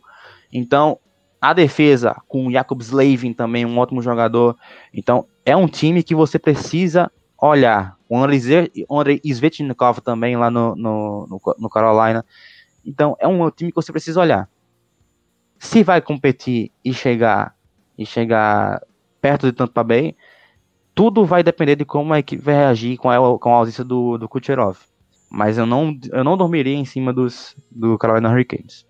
[0.51, 0.97] Então,
[1.39, 4.57] a defesa com o Jacob Slavin também, um ótimo jogador.
[4.93, 7.11] Então, é um time que você precisa
[7.41, 7.95] olhar.
[8.09, 12.25] O Andrei Svetnikov também lá no, no, no, no Carolina.
[12.85, 14.49] Então, é um time que você precisa olhar.
[15.59, 17.55] Se vai competir e chegar
[17.97, 18.81] e chegar
[19.21, 20.15] perto de Tampa Bay,
[20.93, 24.17] tudo vai depender de como a equipe vai reagir com a, com a ausência do,
[24.17, 24.77] do Kucherov.
[25.29, 28.85] Mas eu não, eu não dormiria em cima dos, do Carolina Hurricanes.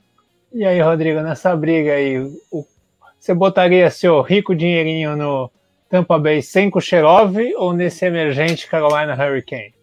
[0.53, 2.19] E aí, Rodrigo, nessa briga aí,
[2.51, 2.65] o,
[3.19, 5.51] você botaria seu rico dinheirinho no
[5.89, 9.73] Tampa Bay sem Kucherov ou nesse emergente Carolina Hurricanes?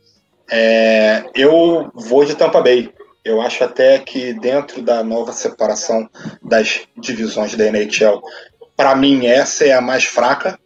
[0.50, 2.90] É, eu vou de Tampa Bay.
[3.24, 6.08] Eu acho até que dentro da nova separação
[6.42, 8.20] das divisões da NHL,
[8.76, 10.58] para mim essa é a mais fraca,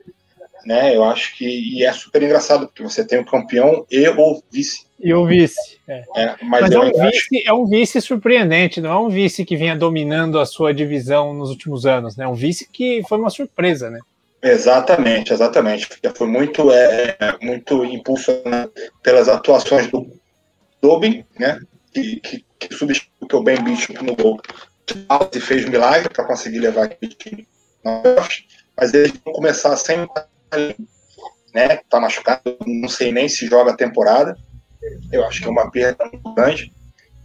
[0.65, 0.95] né?
[0.97, 4.87] Eu acho que e é super engraçado porque você tem o campeão e o vice.
[5.01, 5.79] E o vice.
[5.89, 6.05] É.
[6.17, 9.57] É, mas, mas é, um vice, é um vice surpreendente, não é um vice que
[9.57, 12.25] vinha dominando a sua divisão nos últimos anos, né?
[12.25, 13.99] É um vice que foi uma surpresa, né?
[14.43, 15.89] Exatamente, exatamente.
[16.15, 20.07] Foi muito, é, muito impulsionado pelas atuações do
[20.81, 21.61] Dobin, né?
[21.93, 24.41] Que, que, que substituiu o Ben Bishop no gol
[25.35, 27.47] e fez milagre para conseguir levar aquele time
[28.77, 30.09] mas eles vão começar sem
[31.55, 31.81] né?
[31.89, 34.37] Tá machucado, não sei nem se joga a temporada.
[35.13, 36.73] Eu acho que é uma perda muito grande.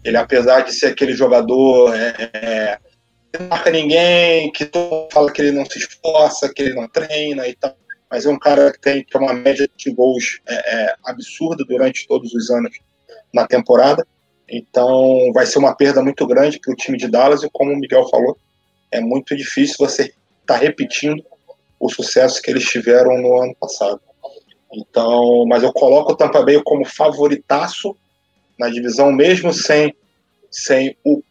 [0.04, 2.80] Ele, apesar de ser aquele jogador é, é,
[3.32, 4.70] que não marca ninguém, que
[5.12, 7.76] fala que ele não se esforça, que ele não treina e tal,
[8.10, 12.08] mas é um cara que tem, é uma média de gols é, é, absurda durante
[12.08, 12.78] todos os anos
[13.34, 14.06] na temporada.
[14.50, 17.78] Então vai ser uma perda muito grande para o time de Dallas e como o
[17.78, 18.38] Miguel falou,
[18.92, 20.16] é muito difícil você estar
[20.46, 21.22] tá repetindo
[21.80, 24.02] o sucesso que eles tiveram no ano passado.
[24.74, 27.96] Então, mas eu coloco o Tampa Bay como favoritaço
[28.60, 29.96] na divisão, mesmo sem,
[30.52, 31.22] sem o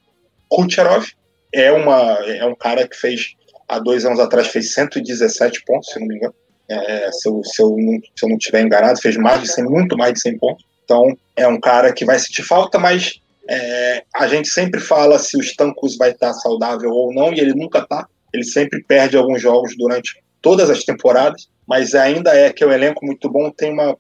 [0.48, 1.06] Kucherov.
[1.52, 3.34] É, uma, é um cara que fez,
[3.68, 6.34] há dois anos atrás, fez 117 pontos, se não me engano.
[6.68, 7.76] É, se, eu, se, eu
[8.16, 10.64] se eu não tiver enganado, fez mais de 100, muito mais de 100 pontos.
[10.84, 15.36] Então, é um cara que vai sentir falta, mas é, a gente sempre fala se
[15.36, 18.08] o Stankus vai estar saudável ou não, e ele nunca está.
[18.32, 22.70] Ele sempre perde alguns jogos durante todas as temporadas, mas ainda é que é um
[22.70, 23.98] elenco muito bom, tem uma,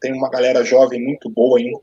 [0.00, 1.80] tem uma galera jovem muito boa ainda,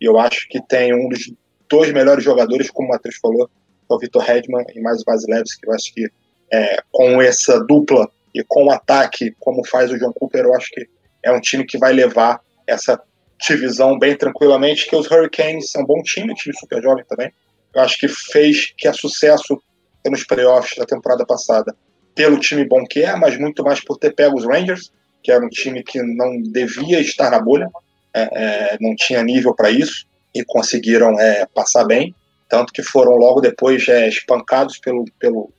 [0.00, 1.32] e eu acho que tem um dos
[1.70, 3.48] dois melhores jogadores, como o Matheus falou,
[3.88, 6.10] é o Vitor Redman e mais o Vasilevski, que eu acho que
[6.52, 10.68] é, com essa dupla e com o ataque, como faz o John Cooper, eu acho
[10.72, 10.84] que
[11.22, 13.00] é um time que vai levar essa
[13.46, 17.30] divisão bem tranquilamente, que os Hurricanes são um bom time, time super jovem também.
[17.72, 19.62] Eu acho que fez que a sucesso
[20.10, 21.72] nos playoffs da temporada passada
[22.14, 24.92] pelo time bom que é, mas muito mais por ter pego os Rangers,
[25.22, 27.68] que era um time que não devia estar na bolha,
[28.14, 32.14] é, é, não tinha nível para isso, e conseguiram é, passar bem,
[32.48, 35.50] tanto que foram logo depois é, espancados pelo, pelo,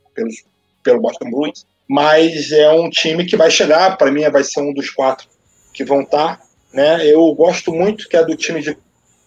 [0.83, 1.65] pelo Boston Bruins.
[1.87, 5.27] Mas é um time que vai chegar, para mim vai ser um dos quatro
[5.73, 6.37] que vão estar.
[6.37, 6.43] Tá,
[6.73, 7.05] né?
[7.05, 8.77] Eu gosto muito que é do time de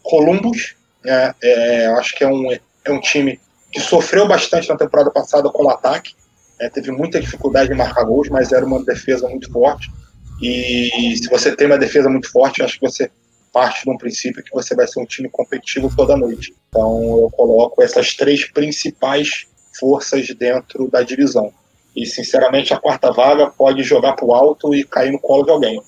[0.03, 0.75] Columbus,
[1.05, 1.35] né?
[1.43, 5.65] É, acho que é um, é um time que sofreu bastante na temporada passada com
[5.65, 6.15] o ataque,
[6.59, 9.91] é, teve muita dificuldade em marcar gols, mas era uma defesa muito forte.
[10.41, 13.11] E se você tem uma defesa muito forte, acho que você
[13.57, 16.55] parte de um princípio que você vai ser um time competitivo toda noite.
[16.69, 19.47] Então eu coloco essas três principais
[19.79, 21.51] forças dentro da divisão.
[21.95, 25.51] E sinceramente a quarta vaga pode jogar para o alto e cair no colo de
[25.51, 25.83] alguém.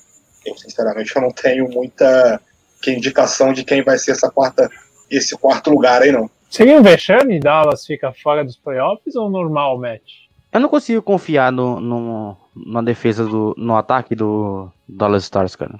[0.46, 2.40] Eu sinceramente eu não tenho muita
[2.86, 4.70] indicação de quem vai ser essa quarta,
[5.10, 6.30] esse quarto lugar aí não.
[6.48, 10.27] Seria um vexame Dallas fica fora dos playoffs ou normal match?
[10.52, 13.54] Eu não consigo confiar no, no, na defesa do.
[13.56, 15.78] no ataque do Dallas Stars, cara.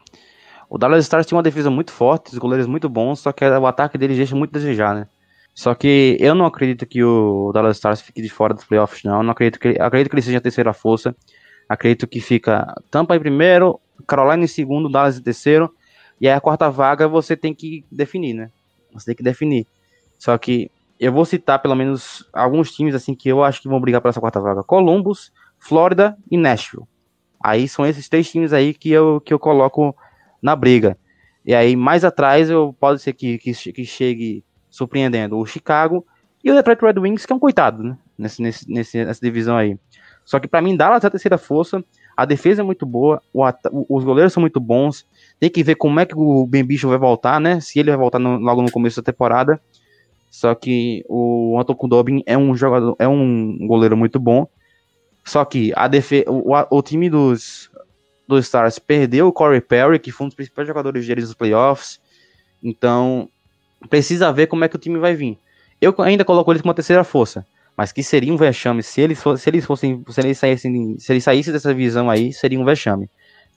[0.69, 3.67] O Dallas Stars tinha uma defesa muito forte, os goleiros muito bons, só que o
[3.67, 5.09] ataque deles deixa muito a desejar, né?
[5.55, 9.17] Só que eu não acredito que o Dallas Stars fique de fora dos playoffs, não.
[9.17, 11.17] Eu não acredito que, acredito que ele seja a terceira força.
[11.69, 15.75] Acredito que fica Tampa em primeiro, Carolina em segundo, Dallas em terceiro.
[16.21, 18.51] E aí a quarta vaga você tem que definir, né?
[18.93, 19.67] Você tem que definir.
[20.19, 23.81] Só que eu vou citar pelo menos alguns times assim que eu acho que vão
[23.81, 26.87] brigar para essa quarta vaga: Columbus, Flórida e Nashville.
[27.43, 29.95] Aí são esses três times aí que eu, que eu coloco
[30.43, 30.99] na briga.
[31.45, 36.05] E aí mais atrás eu pode ser que, que, que chegue surpreendendo o Chicago
[36.43, 37.97] e o Detroit Red Wings, que é um coitado, né?
[38.17, 39.79] Nesse, nesse, nessa divisão aí.
[40.25, 41.83] Só que para mim, Dallas é a terceira força.
[42.17, 43.23] A defesa é muito boa,
[43.89, 45.07] os goleiros são muito bons.
[45.39, 47.61] Tem que ver como é que o Ben Bicho vai voltar, né?
[47.61, 49.61] Se ele vai voltar no, logo no começo da temporada.
[50.39, 54.47] Só que o Anton Kudobin é um jogador, é um goleiro muito bom.
[55.25, 57.69] Só que a defe o, o time dos,
[58.29, 62.01] dos Stars perdeu o Corey Perry, que foi um dos principais jogadores deles nos playoffs.
[62.63, 63.29] Então,
[63.91, 65.37] precisa ver como é que o time vai vir.
[65.81, 67.45] Eu ainda coloco eles como uma terceira força,
[67.77, 71.13] mas que seria um vexame se eles, fossem, se eles fossem, se eles saíssem, se
[71.13, 73.11] eles saíssem dessa visão aí, seria um vexame.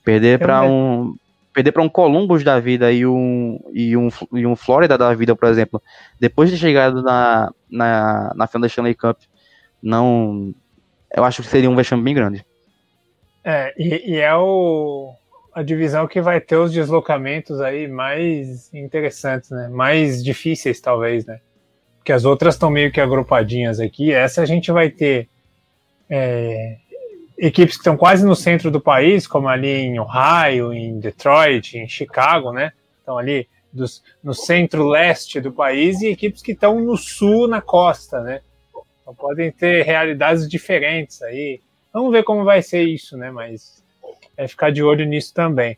[0.04, 1.14] Perder para um
[1.52, 5.36] perder para um Columbus da vida e um, e um e um Florida da vida,
[5.36, 5.82] por exemplo,
[6.18, 9.18] depois de chegado na, na, na final da Stanley Cup,
[9.82, 10.54] não
[11.14, 12.44] eu acho que seria um vexame bem grande.
[13.44, 15.14] É, e, e é o,
[15.54, 19.68] a divisão que vai ter os deslocamentos aí mais interessantes, né?
[19.68, 21.40] Mais difíceis, talvez, né?
[21.98, 24.12] Porque as outras estão meio que agrupadinhas aqui.
[24.12, 25.28] Essa a gente vai ter
[26.08, 26.76] é,
[27.38, 31.88] equipes que estão quase no centro do país, como ali em Ohio, em Detroit, em
[31.88, 32.72] Chicago, né?
[32.98, 38.20] Estão ali dos, no centro-leste do país e equipes que estão no sul, na costa,
[38.20, 38.40] né?
[39.00, 41.60] Então podem ter realidades diferentes aí.
[41.92, 43.30] Vamos ver como vai ser isso, né?
[43.30, 43.82] Mas
[44.36, 45.76] é ficar de olho nisso também.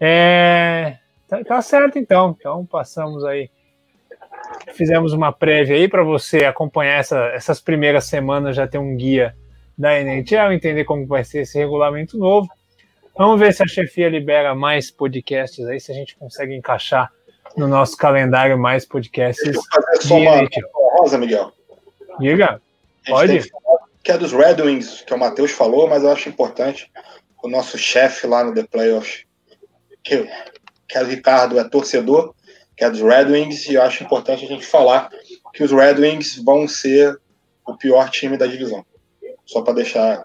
[0.00, 0.98] É,
[1.28, 2.36] tá, tá certo, então.
[2.38, 3.50] Então passamos aí.
[4.74, 9.34] Fizemos uma prévia aí para você acompanhar essa, essas primeiras semanas, já ter um guia
[9.76, 12.48] da NHL, entender como vai ser esse regulamento novo.
[13.16, 17.10] Vamos ver se a chefia libera mais podcasts aí, se a gente consegue encaixar
[17.56, 19.44] no nosso calendário mais podcasts.
[19.44, 20.48] Deixa eu fazer só uma
[20.96, 21.52] rosa, Miguel.
[22.18, 22.60] Diga.
[23.06, 23.50] Pode
[24.02, 26.90] que é dos Red Wings, que o Matheus falou, mas eu acho importante
[27.42, 29.24] o nosso chefe lá no The Playoffs,
[30.02, 30.28] que,
[30.88, 32.34] que é o Ricardo, é torcedor,
[32.76, 35.10] que é dos Red Wings, e eu acho importante a gente falar
[35.52, 37.20] que os Red Wings vão ser
[37.66, 38.84] o pior time da divisão.
[39.46, 40.24] Só para deixar.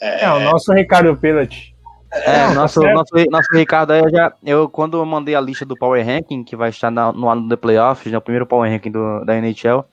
[0.00, 1.72] É, é, o nosso Ricardo Pilot.
[2.12, 5.74] É, nosso, tá nosso, nosso Ricardo, eu já, eu, quando eu mandei a lista do
[5.74, 8.90] Power Ranking, que vai estar na, no ano do Playoffs, né, o primeiro Power Ranking
[8.90, 9.86] do, da NHL,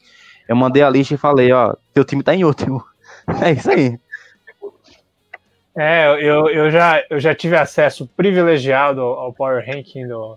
[0.48, 2.84] eu mandei a lista e falei, ó, teu time tá em último.
[3.46, 4.00] É isso aí.
[5.78, 10.36] É, eu, eu, já, eu já tive acesso privilegiado ao Power Ranking do,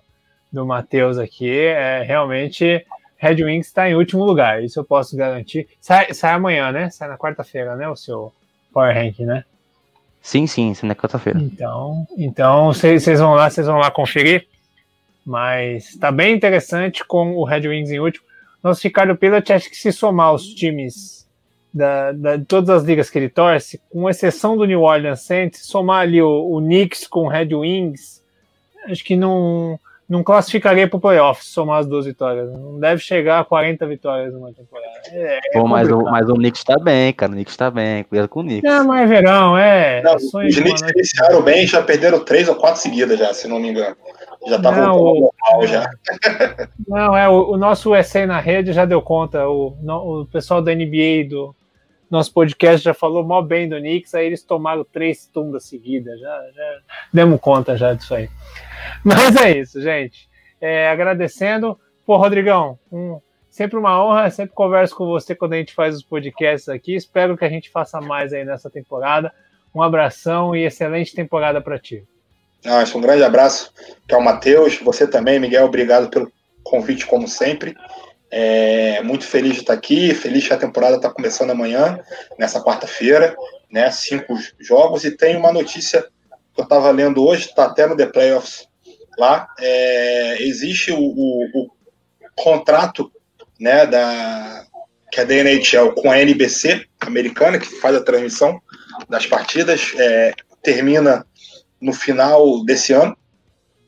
[0.53, 1.51] do Matheus aqui.
[1.51, 2.85] É, realmente,
[3.23, 5.69] Red Wings está em último lugar, isso eu posso garantir.
[5.81, 6.91] Sai, sai amanhã, né?
[6.91, 7.89] Sai na quarta-feira, né?
[7.89, 8.33] O seu
[8.73, 9.45] Power Ranking, né?
[10.21, 11.39] Sim, sim, sai na quarta-feira.
[11.39, 14.49] Então, então vocês vão lá, vocês vão lá conferir.
[15.25, 18.27] Mas está bem interessante com o Red Wings em último.
[18.61, 21.25] Nosso Ricardo Pilot acho que se somar os times
[21.73, 25.65] da, da, de todas as ligas que ele torce, com exceção do New Orleans Saints,
[25.65, 28.21] somar ali o, o Knicks com o Red Wings,
[28.89, 29.79] acho que não,
[30.09, 32.51] não classificaria para o playoff somar as duas vitórias.
[32.53, 34.93] Não deve chegar a 40 vitórias numa temporada.
[35.11, 37.33] É, é Pô, mas, o, mas o Knicks está bem, cara.
[37.33, 38.05] O Knicks está bem.
[38.05, 38.71] Cuidado com o Knicks.
[38.71, 40.03] É, mas é verão, é.
[40.03, 43.71] Não, os Knicks iniciaram bem, já perderam três ou quatro seguidas já, se não me
[43.71, 43.97] engano.
[44.47, 45.91] Já tá não, voltando o, normal já.
[46.89, 49.49] Não, é, o, o nosso USA na rede já deu conta.
[49.49, 51.55] O, no, o pessoal da NBA do,
[52.13, 56.51] nosso podcast já falou mal bem do Knicks, aí eles tomaram três tumbas seguidas, já,
[56.55, 56.79] já
[57.11, 58.29] demos conta já disso aí.
[59.03, 60.29] Mas é isso, gente.
[60.61, 61.81] É, agradecendo.
[62.05, 63.19] Pô, Rodrigão, um,
[63.49, 66.95] sempre uma honra, sempre converso com você quando a gente faz os podcasts aqui.
[66.95, 69.33] Espero que a gente faça mais aí nessa temporada.
[69.75, 72.05] Um abração e excelente temporada para ti.
[72.67, 73.73] Ah, um grande abraço,
[74.07, 76.31] que é o Matheus, você também, Miguel, obrigado pelo
[76.63, 77.75] convite, como sempre.
[78.35, 82.01] É, muito feliz de estar aqui, feliz que a temporada está começando amanhã,
[82.39, 83.37] nessa quarta-feira,
[83.71, 83.91] né?
[83.91, 86.03] Cinco jogos, e tem uma notícia
[86.55, 88.67] que eu estava lendo hoje, está até no The Playoffs
[89.19, 89.47] lá.
[89.59, 91.71] É, existe o, o, o,
[92.35, 93.13] contrato
[93.61, 94.65] né, da,
[95.11, 98.61] que é da NHL com a NBC americana, que faz a transmissão
[99.09, 100.33] das partidas, é,
[100.63, 101.27] termina
[101.81, 103.17] no final desse ano,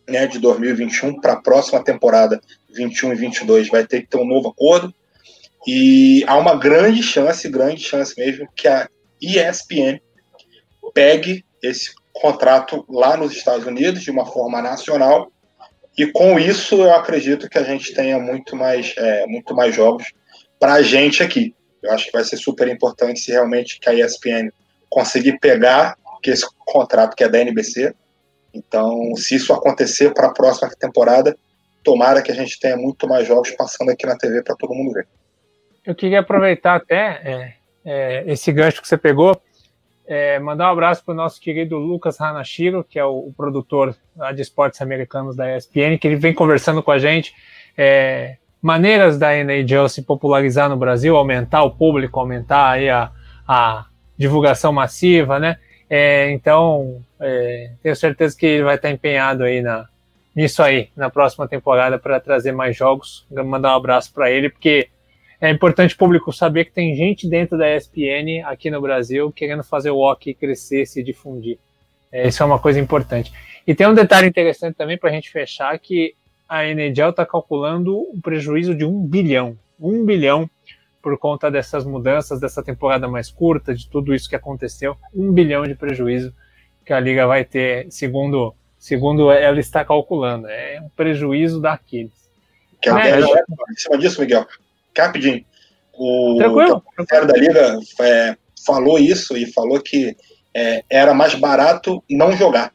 [0.06, 2.40] né, de 2021, para a próxima temporada
[2.74, 4.92] 21 e 22 vai ter que ter um novo acordo.
[5.66, 8.88] E há uma grande chance, grande chance mesmo, que a
[9.20, 10.00] ESPN
[10.92, 15.32] pegue esse contrato lá nos Estados Unidos de uma forma nacional.
[15.96, 20.12] E com isso eu acredito que a gente tenha muito mais, é, muito mais jogos
[20.58, 21.54] para a gente aqui.
[21.82, 24.50] Eu acho que vai ser super importante se realmente que a ESPN
[24.88, 25.96] conseguir pegar
[26.30, 27.94] esse contrato que é da NBC.
[28.52, 31.36] Então, se isso acontecer para a próxima temporada,
[31.84, 34.92] tomara que a gente tenha muito mais jogos passando aqui na TV para todo mundo
[34.92, 35.06] ver.
[35.84, 37.54] Eu queria aproveitar até é,
[37.84, 39.40] é, esse gancho que você pegou,
[40.06, 43.94] é, mandar um abraço para o nosso querido Lucas Hanashiro, que é o, o, produtor
[44.34, 47.34] de esportes americanos da ESPN, que ele vem conversando com a gente.
[47.76, 53.10] É, maneiras da NHL se popularizar no Brasil, aumentar o público, aumentar aí a,
[53.46, 53.86] a
[54.16, 55.58] divulgação massiva, né?
[55.88, 59.86] É, então, é, tenho certeza que ele vai estar empenhado aí na,
[60.34, 63.26] nisso aí na próxima temporada para trazer mais jogos.
[63.30, 64.88] Mandar um abraço para ele, porque
[65.40, 69.62] é importante o público saber que tem gente dentro da ESPN aqui no Brasil querendo
[69.62, 71.58] fazer o hockey crescer, se difundir.
[72.10, 73.32] É, isso é uma coisa importante.
[73.66, 76.14] E tem um detalhe interessante também para a gente fechar que
[76.48, 79.58] a NHL está calculando um prejuízo de um bilhão.
[79.80, 80.48] Um bilhão
[81.02, 84.96] por conta dessas mudanças, dessa temporada mais curta, de tudo isso que aconteceu.
[85.14, 86.32] Um bilhão de prejuízo
[86.86, 88.54] que a liga vai ter, segundo,
[88.84, 90.46] segundo ela está calculando.
[90.46, 92.12] É um prejuízo daqueles.
[92.82, 93.18] Quer né?
[93.18, 94.46] em cima disso, Miguel?
[94.96, 95.42] Rapidinho.
[95.94, 96.38] O
[96.90, 98.36] secretário da Liga é,
[98.66, 100.14] falou isso e falou que
[100.52, 102.74] é, era mais barato não jogar.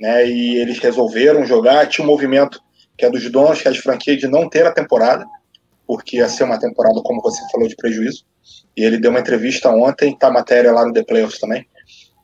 [0.00, 0.26] Né?
[0.26, 1.86] E eles resolveram jogar.
[1.86, 2.58] Tinha um movimento
[2.96, 5.26] que é dos donos, que é de franquia, de não ter a temporada,
[5.86, 8.24] porque ia ser uma temporada, como você falou, de prejuízo.
[8.74, 11.66] E ele deu uma entrevista ontem, tá a matéria lá no The Playoffs também,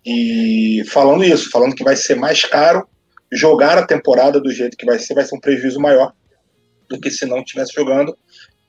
[0.04, 2.88] e falando isso, falando que vai ser mais caro
[3.32, 6.12] jogar a temporada do jeito que vai ser, vai ser um prejuízo maior
[6.88, 8.16] do que se não estivesse jogando,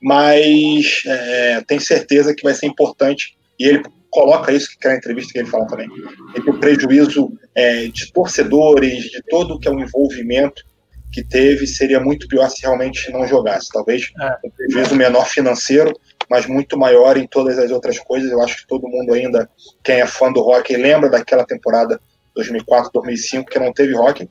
[0.00, 4.96] mas é, tem certeza que vai ser importante, e ele coloca isso, que é a
[4.96, 5.88] entrevista que ele fala também,
[6.34, 10.62] que o prejuízo é, de torcedores, de todo que é o envolvimento
[11.12, 13.68] que teve, seria muito pior se realmente não jogasse.
[13.72, 14.36] Talvez é.
[14.46, 15.92] um prejuízo menor financeiro,
[16.28, 18.30] mas muito maior em todas as outras coisas.
[18.30, 19.48] Eu acho que todo mundo ainda,
[19.82, 22.00] quem é fã do hockey, lembra daquela temporada
[22.34, 24.28] 2004, 2005, que não teve hockey,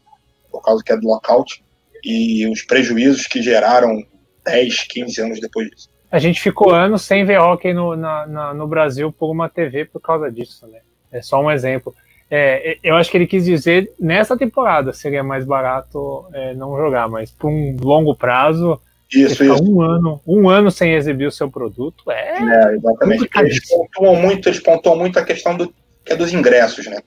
[0.51, 1.63] por causa que é do lockout,
[2.03, 4.03] e os prejuízos que geraram
[4.45, 5.89] 10, 15 anos depois disso.
[6.11, 9.85] A gente ficou anos sem ver hockey no, na, na, no Brasil por uma TV
[9.85, 10.79] por causa disso, né?
[11.11, 11.93] É só um exemplo.
[12.31, 17.07] É, eu acho que ele quis dizer nessa temporada seria mais barato é, não jogar,
[17.09, 18.79] mas por um longo prazo,
[19.11, 19.63] isso, isso.
[19.63, 22.37] um ano, um ano sem exibir o seu produto é.
[22.37, 23.29] é exatamente.
[23.35, 25.73] Eles pontuam muito, eles pontuam muito a questão do,
[26.05, 27.01] que é dos ingressos, né?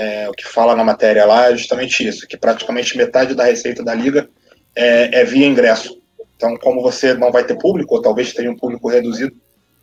[0.00, 3.84] É, o que fala na matéria lá é justamente isso, que praticamente metade da receita
[3.84, 4.30] da liga
[4.74, 6.00] é, é via ingresso.
[6.34, 9.36] Então, como você não vai ter público, ou talvez tenha um público reduzido,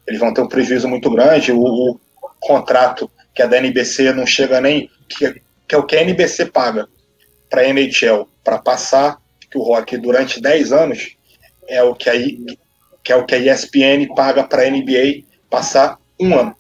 [0.08, 1.52] eles vão ter um prejuízo muito grande.
[1.52, 2.00] O, o
[2.40, 4.90] contrato que a da NBC não chega nem.
[5.08, 6.88] que, que é o que a NBC paga
[7.48, 9.20] para a NHL para passar
[9.52, 11.16] que o rock durante 10 anos
[11.68, 12.14] é o que, a,
[13.04, 16.56] que é o que a ESPN paga para a NBA passar um ano.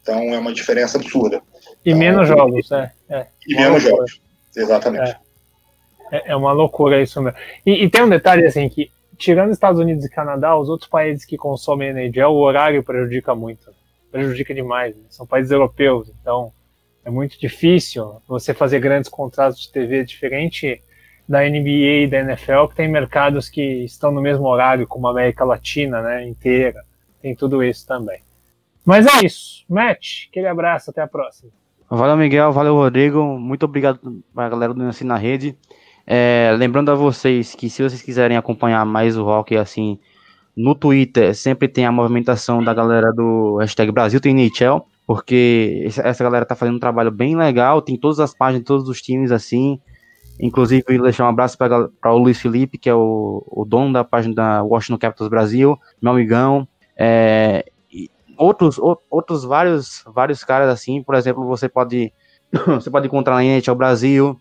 [0.00, 1.42] Então é uma diferença absurda.
[1.84, 2.92] E então, menos jogos, né?
[3.08, 3.26] É.
[3.46, 4.06] E menos loucura.
[4.06, 4.20] jogos,
[4.56, 5.16] exatamente.
[6.10, 6.16] É.
[6.16, 6.22] é.
[6.26, 7.38] é uma loucura isso mesmo.
[7.66, 11.24] E, e, tem um detalhe assim que, tirando Estados Unidos e Canadá, os outros países
[11.24, 13.70] que consomem NHL, o horário prejudica muito
[14.12, 14.94] prejudica demais.
[14.94, 15.02] Né?
[15.08, 16.52] São países europeus, então
[17.04, 20.80] é muito difícil você fazer grandes contratos de TV diferente
[21.28, 25.10] da NBA e da NFL, que tem mercados que estão no mesmo horário, como a
[25.10, 26.84] América Latina né, inteira.
[27.20, 28.20] Tem tudo isso também.
[28.84, 29.64] Mas é isso.
[29.68, 31.50] Matt, aquele abraço, até a próxima.
[31.94, 32.50] Valeu, Miguel.
[32.52, 33.22] Valeu, Rodrigo.
[33.38, 34.00] Muito obrigado
[34.34, 35.54] para a galera do Assim na Rede.
[36.06, 39.98] É, lembrando a vocês que se vocês quiserem acompanhar mais o rock assim
[40.56, 46.24] no Twitter sempre tem a movimentação da galera do hashtag Brasil tem NHL, porque essa
[46.24, 49.78] galera tá fazendo um trabalho bem legal, tem todas as páginas, todos os times assim.
[50.40, 54.34] Inclusive, deixar um abraço para o Luiz Felipe, que é o, o, dono da página
[54.34, 56.66] da Washington Capitals Brasil, meu amigão.
[56.96, 57.66] É,
[58.36, 58.78] outros,
[59.10, 62.12] outros vários, vários caras assim, por exemplo, você pode
[62.66, 64.38] você pode encontrar na NHL Brasil,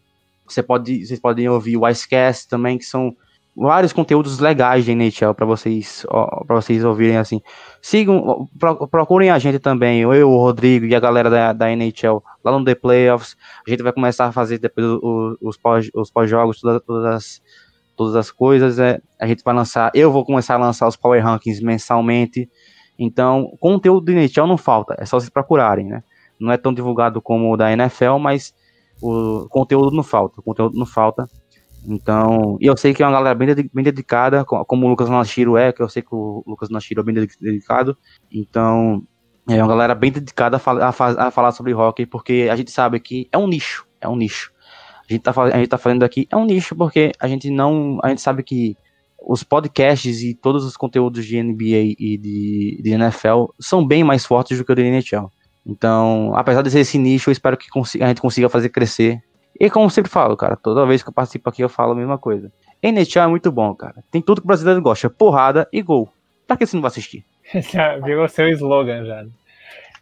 [0.48, 3.16] você pode, vocês podem ouvir o Icecast também, que são
[3.56, 6.06] vários conteúdos legais de NHL para vocês
[6.48, 7.42] para vocês ouvirem assim.
[7.82, 8.48] Sigam,
[8.90, 12.66] procurem a gente também, eu, o Rodrigo e a galera da, da NHL lá no
[12.66, 13.36] The Playoffs.
[13.66, 17.42] A gente vai começar a fazer depois os, os pós os pós-jogos, todas, todas as
[17.96, 18.80] todas as coisas.
[18.80, 22.50] É, a gente vai lançar, eu vou começar a lançar os Power Rankings mensalmente.
[23.04, 26.04] Então, conteúdo de NHL não falta, é só vocês procurarem, né?
[26.40, 28.54] Não é tão divulgado como o da NFL, mas
[29.02, 31.28] o conteúdo não falta, o conteúdo não falta.
[31.84, 35.58] Então, e eu sei que é uma galera bem, bem dedicada, como o Lucas Nashiro
[35.58, 37.98] é, que eu sei que o Lucas Nashiro é bem dedicado.
[38.32, 39.02] Então,
[39.50, 43.00] é uma galera bem dedicada a, a, a, falar sobre hockey, porque a gente sabe
[43.00, 44.54] que é um nicho, é um nicho.
[45.10, 47.98] A gente, tá, a gente tá falando aqui, é um nicho, porque a gente não.
[48.04, 48.78] A gente sabe que
[49.22, 54.26] os podcasts e todos os conteúdos de NBA e de, de NFL são bem mais
[54.26, 55.32] fortes do que o de NHL.
[55.66, 57.68] Então, apesar de ser esse nicho, eu espero que
[58.02, 59.22] a gente consiga fazer crescer
[59.60, 62.18] e como sempre falo, cara, toda vez que eu participo aqui eu falo a mesma
[62.18, 62.52] coisa.
[62.82, 64.04] NHL é muito bom, cara.
[64.10, 66.12] Tem tudo que o brasileiro gosta: porrada e gol.
[66.48, 67.24] Pra que você não vai assistir?
[67.72, 69.24] Já virou seu slogan já.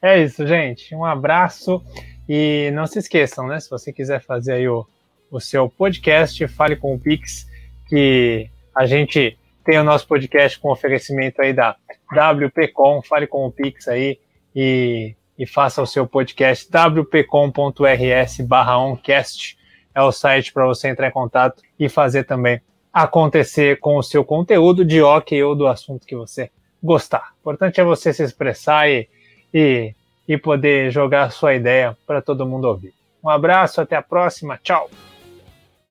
[0.02, 0.96] É isso, gente.
[0.96, 1.84] Um abraço.
[2.28, 3.60] E não se esqueçam, né?
[3.60, 4.88] Se você quiser fazer aí o,
[5.30, 7.46] o seu podcast, fale com o Pix,
[7.88, 11.76] que a gente tem o nosso podcast com oferecimento aí da
[12.12, 14.20] WPcom, fale com o Pix aí
[14.56, 19.58] e e faça o seu podcast wpcom.rs barra oncast
[19.96, 24.26] é o site para você entrar em contato e fazer também acontecer com o seu
[24.26, 26.52] conteúdo de hockey ou do assunto que você
[26.84, 27.32] gostar.
[27.38, 29.08] O importante é você se expressar e,
[29.54, 29.96] e,
[30.28, 32.94] e poder jogar sua ideia para todo mundo ouvir.
[33.24, 34.90] Um abraço, até a próxima, tchau!